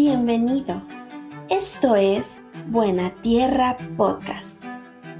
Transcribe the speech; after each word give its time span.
Bienvenido. 0.00 0.80
Esto 1.50 1.96
es 1.96 2.40
Buena 2.68 3.16
Tierra 3.20 3.76
Podcast. 3.96 4.62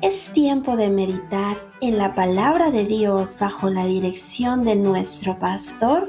Es 0.02 0.32
tiempo 0.32 0.76
de 0.76 0.88
meditar 0.88 1.56
en 1.80 1.98
la 1.98 2.14
palabra 2.14 2.70
de 2.70 2.84
Dios 2.84 3.38
bajo 3.40 3.70
la 3.70 3.86
dirección 3.86 4.64
de 4.64 4.76
nuestro 4.76 5.40
pastor 5.40 6.06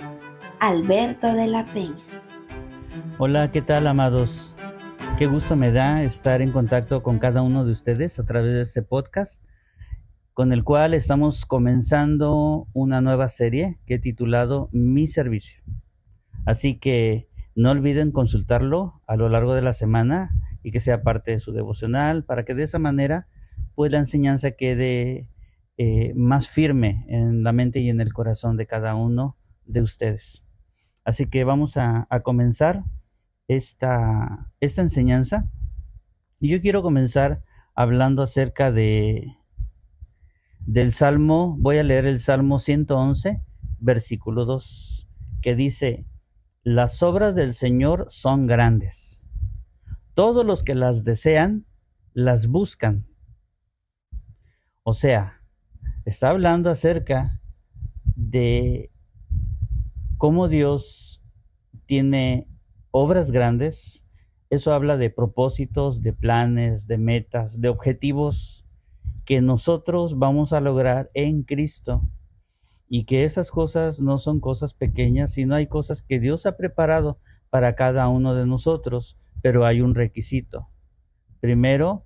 Alberto 0.60 1.34
de 1.34 1.48
la 1.48 1.66
Peña. 1.74 1.98
Hola, 3.18 3.52
¿qué 3.52 3.64
tal 3.64 3.88
amados? 3.88 4.56
Qué 5.18 5.26
gusto 5.26 5.56
me 5.56 5.72
da 5.72 6.04
estar 6.04 6.44
en 6.44 6.52
contacto 6.52 7.02
con 7.02 7.18
cada 7.18 7.42
uno 7.42 7.66
de 7.66 7.72
ustedes 7.72 8.20
a 8.20 8.26
través 8.28 8.54
de 8.54 8.62
este 8.62 8.84
podcast, 8.84 9.44
con 10.36 10.54
el 10.54 10.64
cual 10.64 10.94
estamos 10.94 11.48
comenzando 11.48 12.68
una 12.74 13.02
nueva 13.02 13.30
serie 13.30 13.80
que 13.88 13.96
he 13.96 14.00
titulado 14.00 14.70
Mi 14.72 15.08
Servicio. 15.08 15.64
Así 16.46 16.78
que 16.78 17.29
no 17.60 17.72
olviden 17.72 18.12
consultarlo 18.12 19.02
a 19.06 19.18
lo 19.18 19.28
largo 19.28 19.54
de 19.54 19.62
la 19.62 19.74
semana 19.74 20.32
y 20.64 20.72
que 20.72 20.80
sea 20.80 21.04
parte 21.04 21.32
de 21.32 21.40
su 21.40 21.52
devocional 21.52 22.24
para 22.24 22.46
que 22.46 22.56
de 22.56 22.64
esa 22.64 22.80
manera 22.80 23.28
pues 23.76 23.92
la 23.92 23.98
enseñanza 23.98 24.52
quede 24.52 25.30
eh, 25.78 26.14
más 26.16 26.48
firme 26.48 27.06
en 27.10 27.44
la 27.44 27.52
mente 27.52 27.82
y 27.82 27.90
en 27.90 28.00
el 28.00 28.14
corazón 28.14 28.56
de 28.56 28.66
cada 28.66 28.96
uno 28.96 29.36
de 29.66 29.82
ustedes. 29.82 30.46
Así 31.04 31.26
que 31.26 31.44
vamos 31.44 31.76
a, 31.76 32.08
comenzar 32.24 32.86
esta, 33.50 34.54
esta 34.62 34.82
enseñanza. 34.82 35.52
Y 36.40 36.48
yo 36.48 36.62
quiero 36.62 36.82
comenzar 36.82 37.44
hablando 37.76 38.24
acerca 38.24 38.72
de 38.72 39.36
del 40.60 40.94
Salmo, 40.94 41.58
voy 41.60 41.78
a 41.78 41.84
leer 41.84 42.06
el 42.06 42.20
Salmo 42.20 42.60
111, 42.60 43.42
versículo 43.80 44.46
2, 44.46 45.10
que 45.42 45.56
dice, 45.56 46.06
las 46.64 47.02
obras 47.04 47.36
del 47.36 47.54
Señor 47.54 48.08
son 48.10 48.46
grandes. 48.46 49.30
Todos 50.14 50.46
los 50.46 50.64
que 50.64 50.76
las 50.76 51.04
desean, 51.04 51.66
las 52.14 52.48
buscan. 52.48 53.08
O 54.84 54.94
sea, 54.94 55.42
está 56.06 56.30
hablando 56.30 56.70
acerca 56.70 57.42
de 58.16 58.92
cómo 60.18 60.50
Dios 60.50 61.24
tiene 61.86 62.50
obras 62.92 63.32
grandes. 63.32 64.06
Eso 64.50 64.74
habla 64.74 64.98
de 64.98 65.10
propósitos, 65.10 66.02
de 66.02 66.12
planes, 66.12 66.88
de 66.88 66.98
metas, 66.98 67.62
de 67.62 67.70
objetivos 67.70 68.66
que 69.24 69.42
nosotros 69.42 70.18
vamos 70.18 70.52
a 70.52 70.60
lograr 70.60 71.10
en 71.14 71.44
Cristo 71.44 72.10
y 72.90 73.06
que 73.06 73.24
esas 73.24 73.52
cosas 73.52 74.02
no 74.02 74.18
son 74.18 74.40
cosas 74.40 74.74
pequeñas, 74.74 75.34
sino 75.34 75.56
hay 75.56 75.68
cosas 75.68 76.02
que 76.02 76.20
Dios 76.20 76.48
ha 76.48 76.58
preparado 76.58 77.20
para 77.52 77.76
cada 77.76 78.08
uno 78.08 78.34
de 78.34 78.48
nosotros, 78.48 79.18
pero 79.42 79.66
hay 79.66 79.82
un 79.82 79.94
requisito. 79.96 80.70
Primero, 81.40 82.06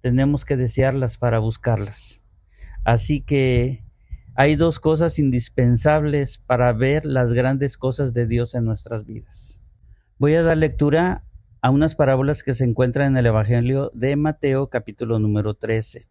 tenemos 0.00 0.44
que 0.44 0.56
desearlas 0.56 1.18
para 1.18 1.38
buscarlas. 1.38 2.24
Así 2.84 3.20
que 3.20 3.84
hay 4.34 4.56
dos 4.56 4.80
cosas 4.80 5.18
indispensables 5.18 6.38
para 6.38 6.72
ver 6.72 7.04
las 7.04 7.32
grandes 7.32 7.76
cosas 7.76 8.12
de 8.12 8.26
Dios 8.26 8.54
en 8.54 8.64
nuestras 8.64 9.04
vidas. 9.04 9.62
Voy 10.18 10.34
a 10.34 10.42
dar 10.42 10.56
lectura 10.56 11.24
a 11.60 11.70
unas 11.70 11.94
parábolas 11.94 12.42
que 12.42 12.54
se 12.54 12.64
encuentran 12.64 13.12
en 13.12 13.16
el 13.16 13.26
Evangelio 13.26 13.90
de 13.94 14.16
Mateo 14.16 14.68
capítulo 14.68 15.18
número 15.18 15.54
13. 15.54 16.08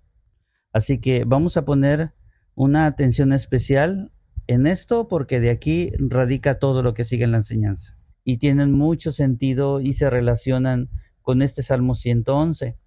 Así 0.74 1.00
que 1.00 1.24
vamos 1.26 1.56
a 1.56 1.66
poner 1.66 2.15
una 2.56 2.86
atención 2.86 3.34
especial 3.34 4.12
en 4.48 4.66
esto 4.66 5.08
porque 5.08 5.40
de 5.40 5.50
aquí 5.50 5.92
radica 6.00 6.58
todo 6.60 6.82
lo 6.82 6.94
que 6.94 7.04
sigue 7.04 7.26
en 7.26 7.32
la 7.32 7.38
enseñanza 7.38 7.98
y 8.24 8.38
tienen 8.38 8.72
mucho 8.72 9.12
sentido 9.12 9.82
y 9.82 9.94
se 9.94 10.10
relacionan 10.10 10.90
con 11.22 11.42
este 11.42 11.64
Salmo 11.64 11.96
111. 11.96 12.78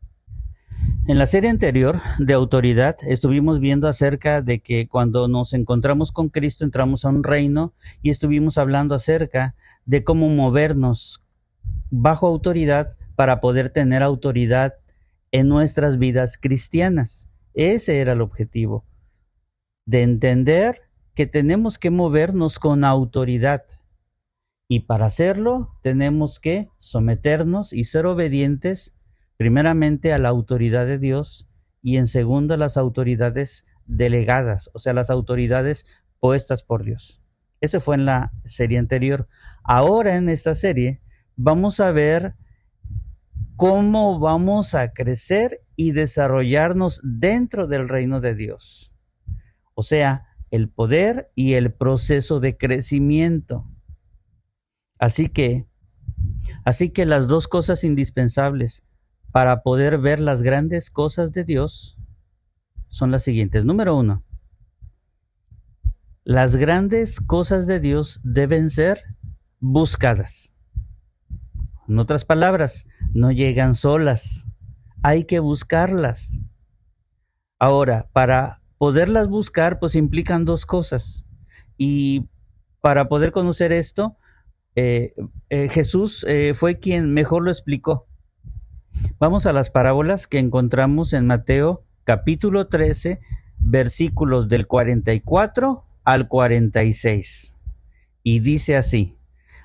En 1.06 1.18
la 1.18 1.26
serie 1.26 1.50
anterior 1.50 2.00
de 2.18 2.34
autoridad 2.34 2.96
estuvimos 3.02 3.60
viendo 3.60 3.88
acerca 3.88 4.42
de 4.42 4.60
que 4.60 4.88
cuando 4.88 5.28
nos 5.28 5.52
encontramos 5.52 6.12
con 6.12 6.28
Cristo 6.28 6.64
entramos 6.64 7.04
a 7.04 7.10
un 7.10 7.22
reino 7.22 7.74
y 8.02 8.10
estuvimos 8.10 8.58
hablando 8.58 8.94
acerca 8.94 9.54
de 9.84 10.04
cómo 10.04 10.28
movernos 10.28 11.22
bajo 11.90 12.26
autoridad 12.26 12.86
para 13.16 13.40
poder 13.40 13.70
tener 13.70 14.02
autoridad 14.02 14.74
en 15.30 15.48
nuestras 15.48 15.98
vidas 15.98 16.38
cristianas. 16.38 17.28
Ese 17.54 17.98
era 17.98 18.12
el 18.12 18.20
objetivo 18.20 18.87
de 19.88 20.02
entender 20.02 20.82
que 21.14 21.26
tenemos 21.26 21.78
que 21.78 21.88
movernos 21.88 22.58
con 22.58 22.84
autoridad. 22.84 23.64
Y 24.68 24.80
para 24.80 25.06
hacerlo 25.06 25.78
tenemos 25.82 26.40
que 26.40 26.68
someternos 26.78 27.72
y 27.72 27.84
ser 27.84 28.04
obedientes 28.04 28.92
primeramente 29.38 30.12
a 30.12 30.18
la 30.18 30.28
autoridad 30.28 30.84
de 30.84 30.98
Dios 30.98 31.48
y 31.80 31.96
en 31.96 32.06
segundo 32.06 32.52
a 32.52 32.58
las 32.58 32.76
autoridades 32.76 33.64
delegadas, 33.86 34.68
o 34.74 34.78
sea, 34.78 34.92
las 34.92 35.08
autoridades 35.08 35.86
puestas 36.20 36.64
por 36.64 36.84
Dios. 36.84 37.22
Ese 37.62 37.80
fue 37.80 37.94
en 37.94 38.04
la 38.04 38.34
serie 38.44 38.76
anterior. 38.76 39.26
Ahora 39.64 40.16
en 40.16 40.28
esta 40.28 40.54
serie 40.54 41.00
vamos 41.34 41.80
a 41.80 41.92
ver 41.92 42.34
cómo 43.56 44.18
vamos 44.18 44.74
a 44.74 44.92
crecer 44.92 45.62
y 45.76 45.92
desarrollarnos 45.92 47.00
dentro 47.02 47.66
del 47.66 47.88
reino 47.88 48.20
de 48.20 48.34
Dios 48.34 48.87
o 49.78 49.82
sea, 49.84 50.26
el 50.50 50.68
poder 50.68 51.30
y 51.36 51.54
el 51.54 51.72
proceso 51.72 52.40
de 52.40 52.56
crecimiento. 52.56 53.64
Así 54.98 55.28
que, 55.28 55.68
así 56.64 56.90
que 56.90 57.06
las 57.06 57.28
dos 57.28 57.46
cosas 57.46 57.84
indispensables 57.84 58.84
para 59.30 59.62
poder 59.62 59.98
ver 59.98 60.18
las 60.18 60.42
grandes 60.42 60.90
cosas 60.90 61.30
de 61.30 61.44
Dios 61.44 61.96
son 62.88 63.12
las 63.12 63.22
siguientes. 63.22 63.64
Número 63.64 63.96
uno, 63.96 64.24
las 66.24 66.56
grandes 66.56 67.20
cosas 67.20 67.68
de 67.68 67.78
Dios 67.78 68.18
deben 68.24 68.70
ser 68.70 69.04
buscadas. 69.60 70.52
En 71.86 72.00
otras 72.00 72.24
palabras, 72.24 72.84
no 73.14 73.30
llegan 73.30 73.76
solas, 73.76 74.48
hay 75.04 75.22
que 75.22 75.38
buscarlas. 75.38 76.40
Ahora, 77.60 78.10
para 78.12 78.60
poderlas 78.78 79.28
buscar, 79.28 79.78
pues 79.78 79.94
implican 79.94 80.44
dos 80.44 80.64
cosas. 80.64 81.26
Y 81.76 82.28
para 82.80 83.08
poder 83.08 83.32
conocer 83.32 83.72
esto, 83.72 84.16
eh, 84.76 85.14
eh, 85.50 85.68
Jesús 85.68 86.24
eh, 86.28 86.54
fue 86.54 86.78
quien 86.78 87.12
mejor 87.12 87.42
lo 87.42 87.50
explicó. 87.50 88.06
Vamos 89.18 89.46
a 89.46 89.52
las 89.52 89.70
parábolas 89.70 90.26
que 90.26 90.38
encontramos 90.38 91.12
en 91.12 91.26
Mateo 91.26 91.84
capítulo 92.04 92.68
13, 92.68 93.20
versículos 93.58 94.48
del 94.48 94.66
44 94.66 95.84
al 96.04 96.28
46. 96.28 97.58
Y 98.22 98.40
dice 98.40 98.76
así, 98.76 99.18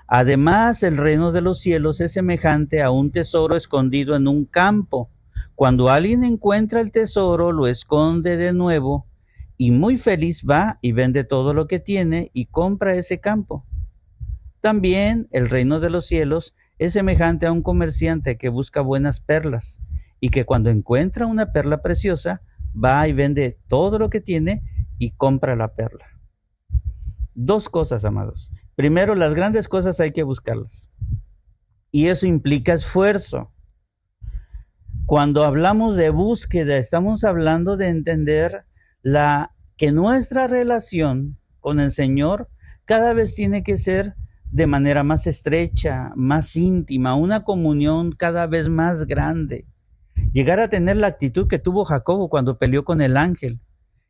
Además 0.08 0.84
el 0.84 0.98
reino 0.98 1.32
de 1.32 1.42
los 1.42 1.60
cielos 1.60 2.02
es 2.02 2.14
semejante 2.14 2.84
a 2.84 2.92
un 2.92 3.12
tesoro 3.12 3.56
escondido 3.56 4.16
en 4.16 4.28
un 4.28 4.46
campo 4.46 5.10
cuando 5.56 5.90
alguien 5.90 6.24
encuentra 6.24 6.82
el 6.82 6.92
tesoro, 6.92 7.52
lo 7.52 7.68
esconde 7.68 8.38
de 8.38 8.54
nuevo 8.54 9.08
y 9.58 9.72
muy 9.72 9.98
feliz 9.98 10.46
va 10.50 10.80
y 10.82 10.92
vende 10.92 11.24
todo 11.24 11.54
lo 11.54 11.68
que 11.68 11.80
tiene 11.80 12.32
y 12.34 12.48
compra 12.48 12.96
ese 12.96 13.20
campo. 13.20 13.66
También 14.62 15.28
el 15.32 15.50
reino 15.50 15.80
de 15.80 15.90
los 15.90 16.06
cielos 16.06 16.56
es 16.80 16.94
semejante 16.94 17.46
a 17.46 17.52
un 17.52 17.62
comerciante 17.62 18.38
que 18.38 18.50
busca 18.50 18.82
buenas 18.82 19.22
perlas 19.22 19.82
y 20.20 20.30
que 20.30 20.46
cuando 20.46 20.70
encuentra 20.70 21.28
una 21.28 21.52
perla 21.52 21.82
preciosa 21.82 22.42
va 22.74 23.08
y 23.08 23.14
vende 23.14 23.60
todo 23.68 24.00
lo 24.00 24.10
que 24.10 24.22
tiene 24.22 24.64
y 24.98 25.12
compra 25.12 25.56
la 25.56 25.76
perla. 25.76 26.08
Dos 27.36 27.70
cosas, 27.70 28.06
amados. 28.06 28.52
Primero, 28.76 29.16
las 29.16 29.34
grandes 29.34 29.68
cosas 29.68 30.00
hay 30.00 30.12
que 30.12 30.24
buscarlas. 30.24 30.92
Y 31.92 32.08
eso 32.08 32.26
implica 32.26 32.74
esfuerzo. 32.74 33.53
Cuando 35.06 35.44
hablamos 35.44 35.98
de 35.98 36.10
búsqueda, 36.10 36.78
estamos 36.78 37.26
hablando 37.26 37.76
de 37.76 37.90
entender 37.90 38.66
la 39.02 39.52
que 39.76 39.92
nuestra 39.92 40.48
relación 40.48 41.38
con 41.60 41.82
el 41.82 41.92
Señor 41.92 42.50
cada 42.86 43.12
vez 43.12 43.36
tiene 43.36 43.64
que 43.64 43.78
ser 43.78 44.16
de 44.50 44.66
manera 44.66 45.04
más 45.04 45.28
estrecha, 45.28 46.14
más 46.16 46.56
íntima, 46.56 47.16
una 47.16 47.42
comunión 47.42 48.14
cada 48.14 48.48
vez 48.48 48.70
más 48.70 49.06
grande. 49.06 49.68
Llegar 50.32 50.62
a 50.62 50.70
tener 50.70 50.96
la 50.96 51.08
actitud 51.08 51.50
que 51.50 51.60
tuvo 51.60 51.84
Jacobo 51.84 52.30
cuando 52.30 52.58
peleó 52.58 52.86
con 52.86 53.02
el 53.02 53.18
ángel, 53.18 53.60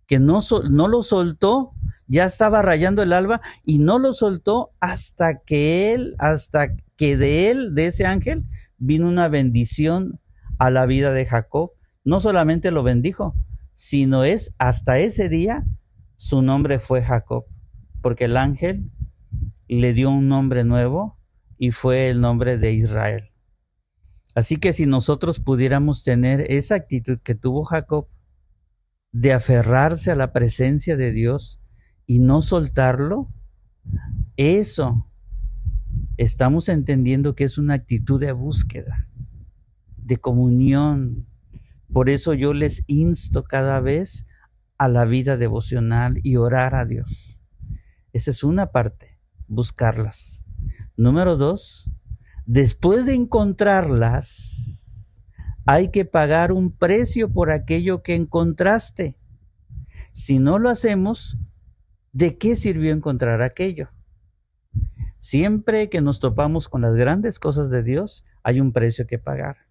que 0.06 0.20
no, 0.20 0.42
no 0.70 0.88
lo 0.88 1.02
soltó, 1.02 1.72
ya 2.06 2.26
estaba 2.26 2.62
rayando 2.62 3.02
el 3.02 3.14
alba 3.14 3.42
y 3.66 3.80
no 3.80 3.98
lo 3.98 4.14
soltó 4.14 4.74
hasta 4.80 5.40
que 5.40 5.96
él, 5.96 6.16
hasta 6.20 6.76
que 6.98 7.18
de 7.18 7.50
él, 7.50 7.74
de 7.74 7.88
ese 7.88 8.06
ángel, 8.06 8.46
vino 8.78 9.08
una 9.08 9.28
bendición 9.28 10.20
a 10.66 10.70
la 10.70 10.86
vida 10.86 11.12
de 11.12 11.26
Jacob. 11.26 11.72
No 12.06 12.20
solamente 12.20 12.72
lo 12.72 12.84
bendijo, 12.84 13.36
sino 13.74 14.24
es 14.24 14.54
hasta 14.58 15.00
ese 15.00 15.28
día 15.28 15.66
su 16.16 16.42
nombre 16.42 16.80
fue 16.80 17.02
Jacob, 17.02 17.46
porque 18.02 18.26
el 18.26 18.38
ángel 18.38 18.90
le 19.68 19.94
dio 19.94 20.10
un 20.10 20.30
nombre 20.30 20.64
nuevo 20.64 21.20
y 21.58 21.72
fue 21.72 22.10
el 22.10 22.22
nombre 22.22 22.58
de 22.58 22.72
Israel. 22.72 23.32
Así 24.36 24.56
que 24.56 24.72
si 24.72 24.86
nosotros 24.86 25.40
pudiéramos 25.40 26.04
tener 26.04 26.50
esa 26.50 26.76
actitud 26.76 27.20
que 27.22 27.36
tuvo 27.36 27.66
Jacob 27.66 28.08
de 29.12 29.34
aferrarse 29.34 30.12
a 30.12 30.16
la 30.16 30.32
presencia 30.32 30.96
de 30.96 31.12
Dios 31.12 31.62
y 32.06 32.20
no 32.20 32.42
soltarlo, 32.42 33.34
eso 34.38 35.10
estamos 36.16 36.70
entendiendo 36.70 37.36
que 37.36 37.44
es 37.44 37.58
una 37.58 37.74
actitud 37.74 38.20
de 38.20 38.32
búsqueda, 38.32 39.10
de 40.04 40.18
comunión. 40.18 41.28
Por 41.92 42.10
eso 42.10 42.34
yo 42.34 42.54
les 42.54 42.84
insto 42.88 43.44
cada 43.44 43.80
vez 43.80 44.26
a 44.78 44.88
la 44.88 45.06
vida 45.06 45.38
devocional 45.38 46.20
y 46.24 46.36
orar 46.36 46.76
a 46.76 46.86
Dios. 46.86 47.40
Esa 48.12 48.32
es 48.32 48.44
una 48.44 48.72
parte, 48.72 49.20
buscarlas. 49.48 50.44
Número 50.98 51.38
dos, 51.38 51.90
después 52.46 53.06
de 53.06 53.14
encontrarlas, 53.14 55.24
hay 55.66 55.90
que 55.90 56.06
pagar 56.06 56.52
un 56.52 56.72
precio 56.72 57.32
por 57.32 57.52
aquello 57.52 58.04
que 58.04 58.16
encontraste. 58.16 59.18
Si 60.12 60.40
no 60.40 60.60
lo 60.60 60.70
hacemos, 60.70 61.38
¿de 62.12 62.38
qué 62.38 62.56
sirvió 62.56 62.94
encontrar 62.94 63.42
aquello? 63.42 63.90
Siempre 65.18 65.90
que 65.90 66.02
nos 66.02 66.20
topamos 66.20 66.68
con 66.68 66.82
las 66.82 66.96
grandes 66.96 67.40
cosas 67.40 67.70
de 67.70 67.82
Dios, 67.82 68.26
hay 68.44 68.60
un 68.60 68.74
precio 68.74 69.08
que 69.08 69.18
pagar. 69.18 69.63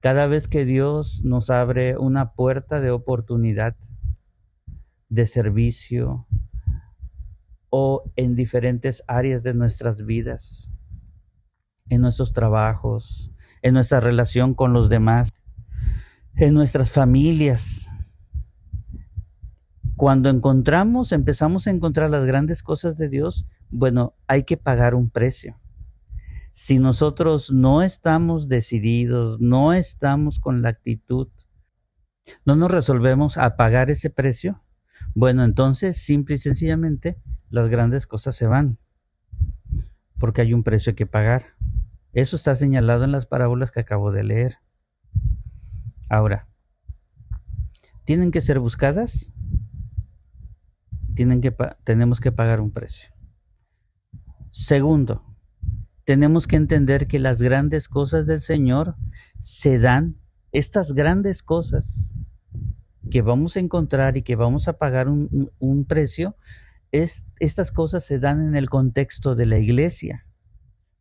Cada 0.00 0.26
vez 0.26 0.48
que 0.48 0.64
Dios 0.64 1.22
nos 1.24 1.50
abre 1.50 1.96
una 1.96 2.32
puerta 2.32 2.80
de 2.80 2.90
oportunidad, 2.90 3.76
de 5.08 5.26
servicio 5.26 6.26
o 7.70 8.10
en 8.16 8.34
diferentes 8.34 9.02
áreas 9.06 9.42
de 9.42 9.54
nuestras 9.54 10.04
vidas, 10.04 10.70
en 11.88 12.00
nuestros 12.00 12.32
trabajos, 12.32 13.32
en 13.62 13.74
nuestra 13.74 14.00
relación 14.00 14.54
con 14.54 14.72
los 14.72 14.88
demás, 14.88 15.30
en 16.34 16.54
nuestras 16.54 16.90
familias, 16.90 17.90
cuando 19.96 20.28
encontramos, 20.28 21.12
empezamos 21.12 21.66
a 21.66 21.70
encontrar 21.70 22.10
las 22.10 22.26
grandes 22.26 22.62
cosas 22.62 22.98
de 22.98 23.08
Dios, 23.08 23.46
bueno, 23.70 24.14
hay 24.26 24.44
que 24.44 24.58
pagar 24.58 24.94
un 24.94 25.08
precio. 25.08 25.58
Si 26.56 26.78
nosotros 26.78 27.52
no 27.52 27.82
estamos 27.82 28.48
decididos, 28.48 29.38
no 29.42 29.74
estamos 29.74 30.40
con 30.40 30.62
la 30.62 30.70
actitud, 30.70 31.28
no 32.46 32.56
nos 32.56 32.70
resolvemos 32.70 33.36
a 33.36 33.56
pagar 33.56 33.90
ese 33.90 34.08
precio, 34.08 34.64
bueno, 35.14 35.44
entonces 35.44 35.98
simple 35.98 36.36
y 36.36 36.38
sencillamente 36.38 37.20
las 37.50 37.68
grandes 37.68 38.06
cosas 38.06 38.36
se 38.36 38.46
van, 38.46 38.78
porque 40.18 40.40
hay 40.40 40.54
un 40.54 40.62
precio 40.62 40.94
que 40.94 41.04
pagar. 41.04 41.44
Eso 42.14 42.36
está 42.36 42.54
señalado 42.56 43.04
en 43.04 43.12
las 43.12 43.26
parábolas 43.26 43.70
que 43.70 43.80
acabo 43.80 44.10
de 44.10 44.24
leer. 44.24 44.60
Ahora, 46.08 46.48
¿tienen 48.06 48.30
que 48.30 48.40
ser 48.40 48.60
buscadas? 48.60 49.30
tienen 51.14 51.42
que 51.42 51.54
tenemos 51.84 52.18
que 52.18 52.32
pagar 52.32 52.62
un 52.62 52.70
precio. 52.70 53.10
Segundo, 54.50 55.25
tenemos 56.06 56.46
que 56.46 56.54
entender 56.54 57.08
que 57.08 57.18
las 57.18 57.42
grandes 57.42 57.88
cosas 57.88 58.26
del 58.26 58.40
Señor 58.40 58.94
se 59.40 59.80
dan, 59.80 60.16
estas 60.52 60.92
grandes 60.92 61.42
cosas 61.42 62.20
que 63.10 63.22
vamos 63.22 63.56
a 63.56 63.60
encontrar 63.60 64.16
y 64.16 64.22
que 64.22 64.36
vamos 64.36 64.68
a 64.68 64.78
pagar 64.78 65.08
un, 65.08 65.84
precio, 65.88 66.36
es, 66.92 67.26
estas 67.40 67.72
cosas 67.72 68.04
se 68.04 68.20
dan 68.20 68.40
en 68.40 68.54
el 68.54 68.70
contexto 68.70 69.34
de 69.34 69.46
la 69.46 69.58
iglesia. 69.58 70.24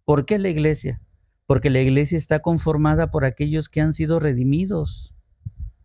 ¿Por 0.05 0.25
qué 0.25 0.39
la 0.39 0.49
iglesia? 0.49 1.03
Porque 1.45 1.69
la 1.69 1.81
iglesia 1.81 2.17
está 2.17 2.39
conformada 2.39 3.11
por 3.11 3.25
aquellos 3.25 3.69
que 3.69 3.81
han 3.81 3.93
sido 3.93 4.19
redimidos, 4.19 5.15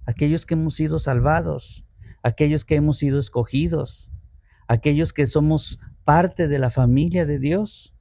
aquellos 0.07 0.47
que 0.47 0.55
hemos 0.55 0.75
sido 0.75 0.99
salvados, 0.99 1.85
aquellos 2.23 2.65
que 2.65 2.77
hemos 2.77 2.97
sido 2.97 3.21
escogidos, 3.21 4.11
aquellos 4.67 5.13
que 5.13 5.27
somos 5.27 5.79
parte 6.05 6.49
de 6.49 6.59
la 6.59 6.71
familia 6.71 7.27
de 7.27 7.39
Dios. 7.39 7.95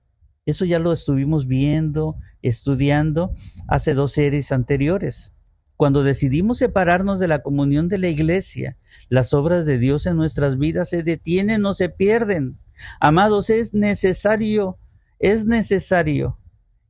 Eso 0.50 0.66
ya 0.66 0.80
lo 0.80 0.92
estuvimos 0.92 1.48
viendo, 1.48 2.18
estudiando 2.42 3.34
hace 3.68 3.94
dos 3.94 4.14
series 4.14 4.52
anteriores. 4.52 5.34
Cuando 5.76 6.04
decidimos 6.04 6.58
separarnos 6.58 7.20
de 7.20 7.28
la 7.28 7.42
comunión 7.42 7.88
de 7.88 8.00
la 8.00 8.08
iglesia, 8.08 8.78
las 9.08 9.34
obras 9.34 9.66
de 9.66 9.78
Dios 9.78 10.06
en 10.06 10.18
nuestras 10.18 10.58
vidas 10.58 10.90
se 10.90 11.04
detienen 11.04 11.66
o 11.66 11.74
se 11.74 11.90
pierden. 11.90 12.60
Amados, 13.00 13.50
es 13.50 13.74
necesario, 13.74 14.78
es 15.20 15.46
necesario 15.46 16.38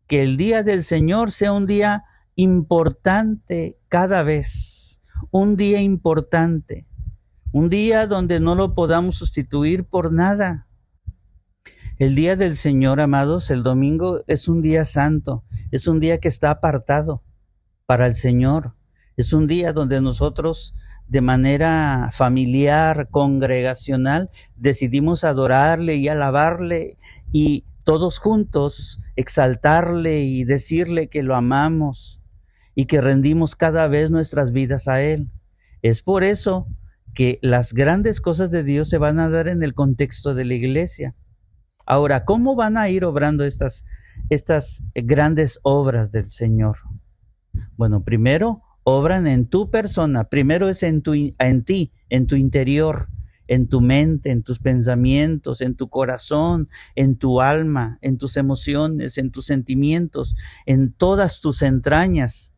que 0.07 0.23
el 0.23 0.37
día 0.37 0.63
del 0.63 0.83
Señor 0.83 1.31
sea 1.31 1.51
un 1.51 1.67
día 1.67 2.05
importante 2.35 3.77
cada 3.89 4.23
vez, 4.23 5.01
un 5.31 5.55
día 5.55 5.81
importante. 5.81 6.87
Un 7.51 7.69
día 7.69 8.05
donde 8.05 8.39
no 8.39 8.53
lo 8.53 8.75
podamos 8.75 9.15
sustituir 9.15 9.83
por 9.83 10.13
nada. 10.13 10.68
El 11.99 12.15
día 12.15 12.37
del 12.37 12.55
Señor, 12.55 13.01
amados, 13.01 13.51
el 13.51 13.61
domingo 13.61 14.23
es 14.27 14.47
un 14.47 14.61
día 14.61 14.85
santo, 14.85 15.43
es 15.69 15.85
un 15.85 15.99
día 15.99 16.19
que 16.19 16.29
está 16.29 16.49
apartado 16.49 17.25
para 17.85 18.07
el 18.07 18.15
Señor. 18.15 18.73
Es 19.17 19.33
un 19.33 19.47
día 19.47 19.73
donde 19.73 19.99
nosotros 19.99 20.75
de 21.09 21.19
manera 21.19 22.07
familiar, 22.13 23.09
congregacional, 23.11 24.29
decidimos 24.55 25.25
adorarle 25.25 25.97
y 25.97 26.07
alabarle 26.07 26.97
y 27.33 27.65
todos 27.83 28.17
juntos 28.17 29.01
exaltarle 29.17 30.21
y 30.21 30.45
decirle 30.45 31.09
que 31.09 31.21
lo 31.21 31.35
amamos 31.35 32.21
y 32.75 32.85
que 32.85 33.01
rendimos 33.01 33.57
cada 33.57 33.89
vez 33.89 34.09
nuestras 34.09 34.53
vidas 34.53 34.87
a 34.87 35.01
Él. 35.01 35.29
Es 35.81 36.01
por 36.01 36.23
eso 36.23 36.65
que 37.13 37.39
las 37.41 37.73
grandes 37.73 38.21
cosas 38.21 38.51
de 38.51 38.63
Dios 38.63 38.87
se 38.87 38.99
van 38.99 39.19
a 39.19 39.29
dar 39.29 39.49
en 39.49 39.63
el 39.63 39.73
contexto 39.73 40.33
de 40.33 40.45
la 40.45 40.53
iglesia. 40.53 41.13
Ahora, 41.89 42.23
¿cómo 42.23 42.55
van 42.55 42.77
a 42.77 42.87
ir 42.87 43.03
obrando 43.03 43.43
estas, 43.43 43.83
estas 44.29 44.83
grandes 44.93 45.59
obras 45.63 46.11
del 46.11 46.29
Señor? 46.29 46.77
Bueno, 47.77 48.03
primero 48.03 48.61
obran 48.83 49.25
en 49.25 49.47
tu 49.47 49.71
persona, 49.71 50.25
primero 50.25 50.69
es 50.69 50.83
en, 50.83 51.01
tu, 51.01 51.15
en 51.15 51.63
ti, 51.63 51.91
en 52.11 52.27
tu 52.27 52.35
interior, 52.35 53.09
en 53.47 53.67
tu 53.67 53.81
mente, 53.81 54.29
en 54.29 54.43
tus 54.43 54.59
pensamientos, 54.59 55.61
en 55.61 55.73
tu 55.73 55.89
corazón, 55.89 56.69
en 56.93 57.15
tu 57.15 57.41
alma, 57.41 57.97
en 58.03 58.19
tus 58.19 58.37
emociones, 58.37 59.17
en 59.17 59.31
tus 59.31 59.47
sentimientos, 59.47 60.35
en 60.67 60.93
todas 60.93 61.41
tus 61.41 61.63
entrañas. 61.63 62.53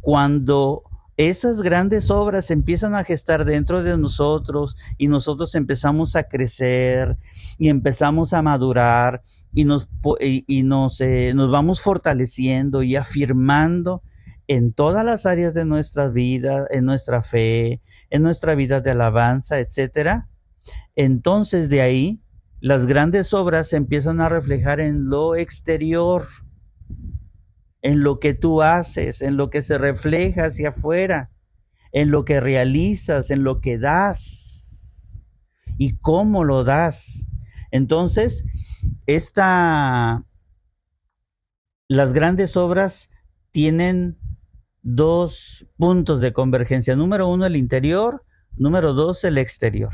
Cuando 0.00 0.82
esas 1.16 1.60
grandes 1.60 2.10
obras 2.10 2.50
empiezan 2.50 2.94
a 2.94 3.04
gestar 3.04 3.44
dentro 3.44 3.82
de 3.82 3.96
nosotros 3.98 4.76
y 4.96 5.08
nosotros 5.08 5.54
empezamos 5.54 6.16
a 6.16 6.24
crecer 6.24 7.18
y 7.58 7.68
empezamos 7.68 8.32
a 8.32 8.42
madurar 8.42 9.22
y 9.52 9.64
nos, 9.64 9.90
y, 10.20 10.62
nos, 10.62 11.00
eh, 11.00 11.32
nos 11.34 11.50
vamos 11.50 11.82
fortaleciendo 11.82 12.82
y 12.82 12.96
afirmando 12.96 14.02
en 14.48 14.72
todas 14.72 15.04
las 15.04 15.26
áreas 15.26 15.54
de 15.54 15.64
nuestra 15.64 16.08
vida, 16.08 16.66
en 16.70 16.84
nuestra 16.84 17.22
fe, 17.22 17.82
en 18.10 18.22
nuestra 18.22 18.54
vida 18.54 18.80
de 18.80 18.90
alabanza, 18.90 19.58
etcétera. 19.58 20.28
Entonces 20.96 21.68
de 21.68 21.82
ahí 21.82 22.22
las 22.60 22.86
grandes 22.86 23.34
obras 23.34 23.68
se 23.68 23.76
empiezan 23.76 24.20
a 24.20 24.28
reflejar 24.28 24.80
en 24.80 25.08
lo 25.08 25.34
exterior 25.34 26.22
en 27.82 28.02
lo 28.02 28.20
que 28.20 28.32
tú 28.32 28.62
haces, 28.62 29.22
en 29.22 29.36
lo 29.36 29.50
que 29.50 29.60
se 29.60 29.76
refleja 29.76 30.46
hacia 30.46 30.70
afuera, 30.70 31.30
en 31.90 32.10
lo 32.10 32.24
que 32.24 32.40
realizas, 32.40 33.30
en 33.30 33.42
lo 33.42 33.60
que 33.60 33.76
das 33.76 35.22
y 35.76 35.96
cómo 35.96 36.44
lo 36.44 36.64
das. 36.64 37.28
Entonces, 37.72 38.44
esta, 39.06 40.24
las 41.88 42.12
grandes 42.12 42.56
obras 42.56 43.10
tienen 43.50 44.18
dos 44.82 45.66
puntos 45.76 46.20
de 46.20 46.32
convergencia. 46.32 46.94
Número 46.96 47.28
uno, 47.28 47.46
el 47.46 47.56
interior. 47.56 48.24
Número 48.56 48.94
dos, 48.94 49.24
el 49.24 49.38
exterior. 49.38 49.92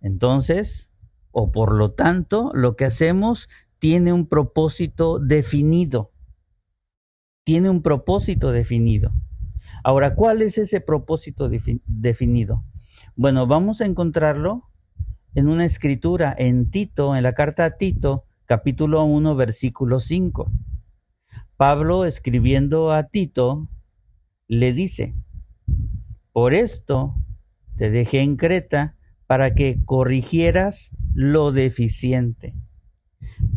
Entonces, 0.00 0.90
o 1.30 1.52
por 1.52 1.74
lo 1.74 1.92
tanto, 1.92 2.52
lo 2.54 2.74
que 2.76 2.86
hacemos 2.86 3.48
tiene 3.78 4.12
un 4.12 4.26
propósito 4.26 5.18
definido 5.18 6.12
tiene 7.48 7.70
un 7.70 7.80
propósito 7.80 8.52
definido. 8.52 9.10
Ahora, 9.82 10.14
¿cuál 10.14 10.42
es 10.42 10.58
ese 10.58 10.82
propósito 10.82 11.48
definido? 11.48 12.62
Bueno, 13.16 13.46
vamos 13.46 13.80
a 13.80 13.86
encontrarlo 13.86 14.68
en 15.34 15.48
una 15.48 15.64
escritura 15.64 16.34
en 16.36 16.70
Tito, 16.70 17.16
en 17.16 17.22
la 17.22 17.32
carta 17.32 17.64
a 17.64 17.70
Tito, 17.78 18.26
capítulo 18.44 19.02
1, 19.04 19.34
versículo 19.34 19.98
5. 19.98 20.52
Pablo, 21.56 22.04
escribiendo 22.04 22.92
a 22.92 23.04
Tito, 23.04 23.70
le 24.46 24.74
dice, 24.74 25.14
por 26.34 26.52
esto 26.52 27.14
te 27.76 27.88
dejé 27.88 28.20
en 28.20 28.36
Creta 28.36 28.98
para 29.26 29.54
que 29.54 29.82
corrigieras 29.86 30.90
lo 31.14 31.50
deficiente 31.50 32.54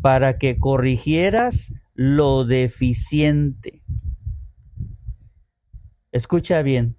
para 0.01 0.37
que 0.37 0.57
corrigieras 0.59 1.73
lo 1.93 2.45
deficiente. 2.45 3.83
Escucha 6.11 6.61
bien 6.61 6.97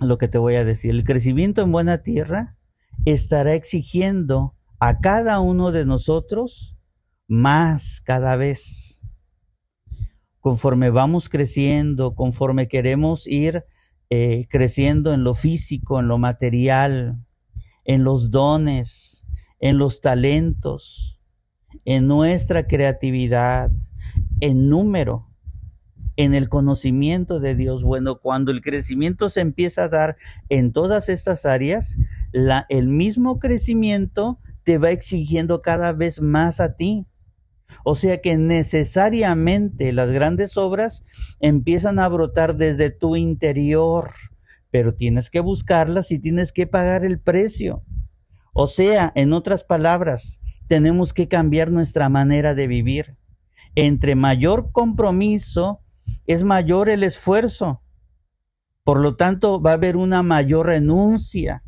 lo 0.00 0.18
que 0.18 0.28
te 0.28 0.38
voy 0.38 0.54
a 0.54 0.64
decir. 0.64 0.90
El 0.90 1.04
crecimiento 1.04 1.62
en 1.62 1.72
buena 1.72 2.02
tierra 2.02 2.56
estará 3.04 3.54
exigiendo 3.54 4.56
a 4.80 5.00
cada 5.00 5.40
uno 5.40 5.72
de 5.72 5.84
nosotros 5.84 6.76
más 7.26 8.00
cada 8.00 8.36
vez. 8.36 9.04
Conforme 10.40 10.90
vamos 10.90 11.28
creciendo, 11.28 12.14
conforme 12.14 12.68
queremos 12.68 13.26
ir 13.26 13.64
eh, 14.10 14.46
creciendo 14.48 15.12
en 15.12 15.24
lo 15.24 15.34
físico, 15.34 16.00
en 16.00 16.08
lo 16.08 16.18
material, 16.18 17.24
en 17.84 18.04
los 18.04 18.30
dones, 18.30 19.26
en 19.58 19.78
los 19.78 20.00
talentos, 20.00 21.20
en 21.84 22.06
nuestra 22.06 22.66
creatividad, 22.66 23.70
en 24.40 24.68
número, 24.68 25.28
en 26.16 26.34
el 26.34 26.48
conocimiento 26.48 27.40
de 27.40 27.54
Dios. 27.54 27.84
Bueno, 27.84 28.20
cuando 28.20 28.50
el 28.50 28.60
crecimiento 28.60 29.28
se 29.28 29.40
empieza 29.40 29.84
a 29.84 29.88
dar 29.88 30.16
en 30.48 30.72
todas 30.72 31.08
estas 31.08 31.46
áreas, 31.46 31.96
la, 32.32 32.66
el 32.68 32.88
mismo 32.88 33.38
crecimiento 33.38 34.40
te 34.64 34.78
va 34.78 34.90
exigiendo 34.90 35.60
cada 35.60 35.92
vez 35.92 36.20
más 36.20 36.60
a 36.60 36.74
ti. 36.74 37.06
O 37.84 37.94
sea 37.94 38.20
que 38.20 38.36
necesariamente 38.36 39.92
las 39.92 40.10
grandes 40.10 40.56
obras 40.56 41.04
empiezan 41.38 41.98
a 41.98 42.08
brotar 42.08 42.56
desde 42.56 42.90
tu 42.90 43.14
interior, 43.14 44.10
pero 44.70 44.94
tienes 44.94 45.30
que 45.30 45.40
buscarlas 45.40 46.10
y 46.10 46.18
tienes 46.18 46.52
que 46.52 46.66
pagar 46.66 47.04
el 47.04 47.20
precio. 47.20 47.84
O 48.52 48.66
sea, 48.66 49.12
en 49.14 49.32
otras 49.32 49.64
palabras, 49.64 50.40
tenemos 50.66 51.12
que 51.12 51.28
cambiar 51.28 51.70
nuestra 51.70 52.08
manera 52.08 52.54
de 52.54 52.66
vivir. 52.66 53.16
Entre 53.80 54.16
mayor 54.16 54.72
compromiso 54.72 55.84
es 56.26 56.42
mayor 56.42 56.88
el 56.88 57.04
esfuerzo. 57.04 57.80
Por 58.82 58.98
lo 58.98 59.14
tanto, 59.14 59.62
va 59.62 59.70
a 59.70 59.74
haber 59.74 59.96
una 59.96 60.24
mayor 60.24 60.66
renuncia, 60.66 61.62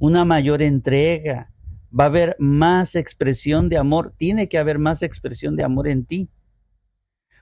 una 0.00 0.24
mayor 0.24 0.62
entrega, 0.62 1.52
va 1.96 2.04
a 2.04 2.06
haber 2.08 2.34
más 2.40 2.96
expresión 2.96 3.68
de 3.68 3.78
amor, 3.78 4.14
tiene 4.16 4.48
que 4.48 4.58
haber 4.58 4.80
más 4.80 5.04
expresión 5.04 5.54
de 5.54 5.62
amor 5.62 5.86
en 5.86 6.06
ti. 6.06 6.28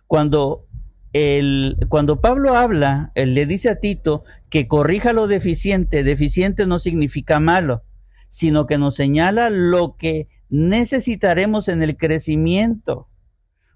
Cuando 0.06 0.66
el, 1.14 1.78
cuando 1.88 2.20
Pablo 2.20 2.54
habla, 2.54 3.12
él 3.14 3.32
le 3.32 3.46
dice 3.46 3.70
a 3.70 3.80
Tito 3.80 4.24
que 4.50 4.68
corrija 4.68 5.14
lo 5.14 5.26
deficiente, 5.26 6.04
deficiente 6.04 6.66
no 6.66 6.78
significa 6.78 7.40
malo, 7.40 7.82
sino 8.28 8.66
que 8.66 8.76
nos 8.76 8.94
señala 8.94 9.48
lo 9.48 9.96
que 9.96 10.28
necesitaremos 10.50 11.68
en 11.68 11.82
el 11.82 11.96
crecimiento. 11.96 13.08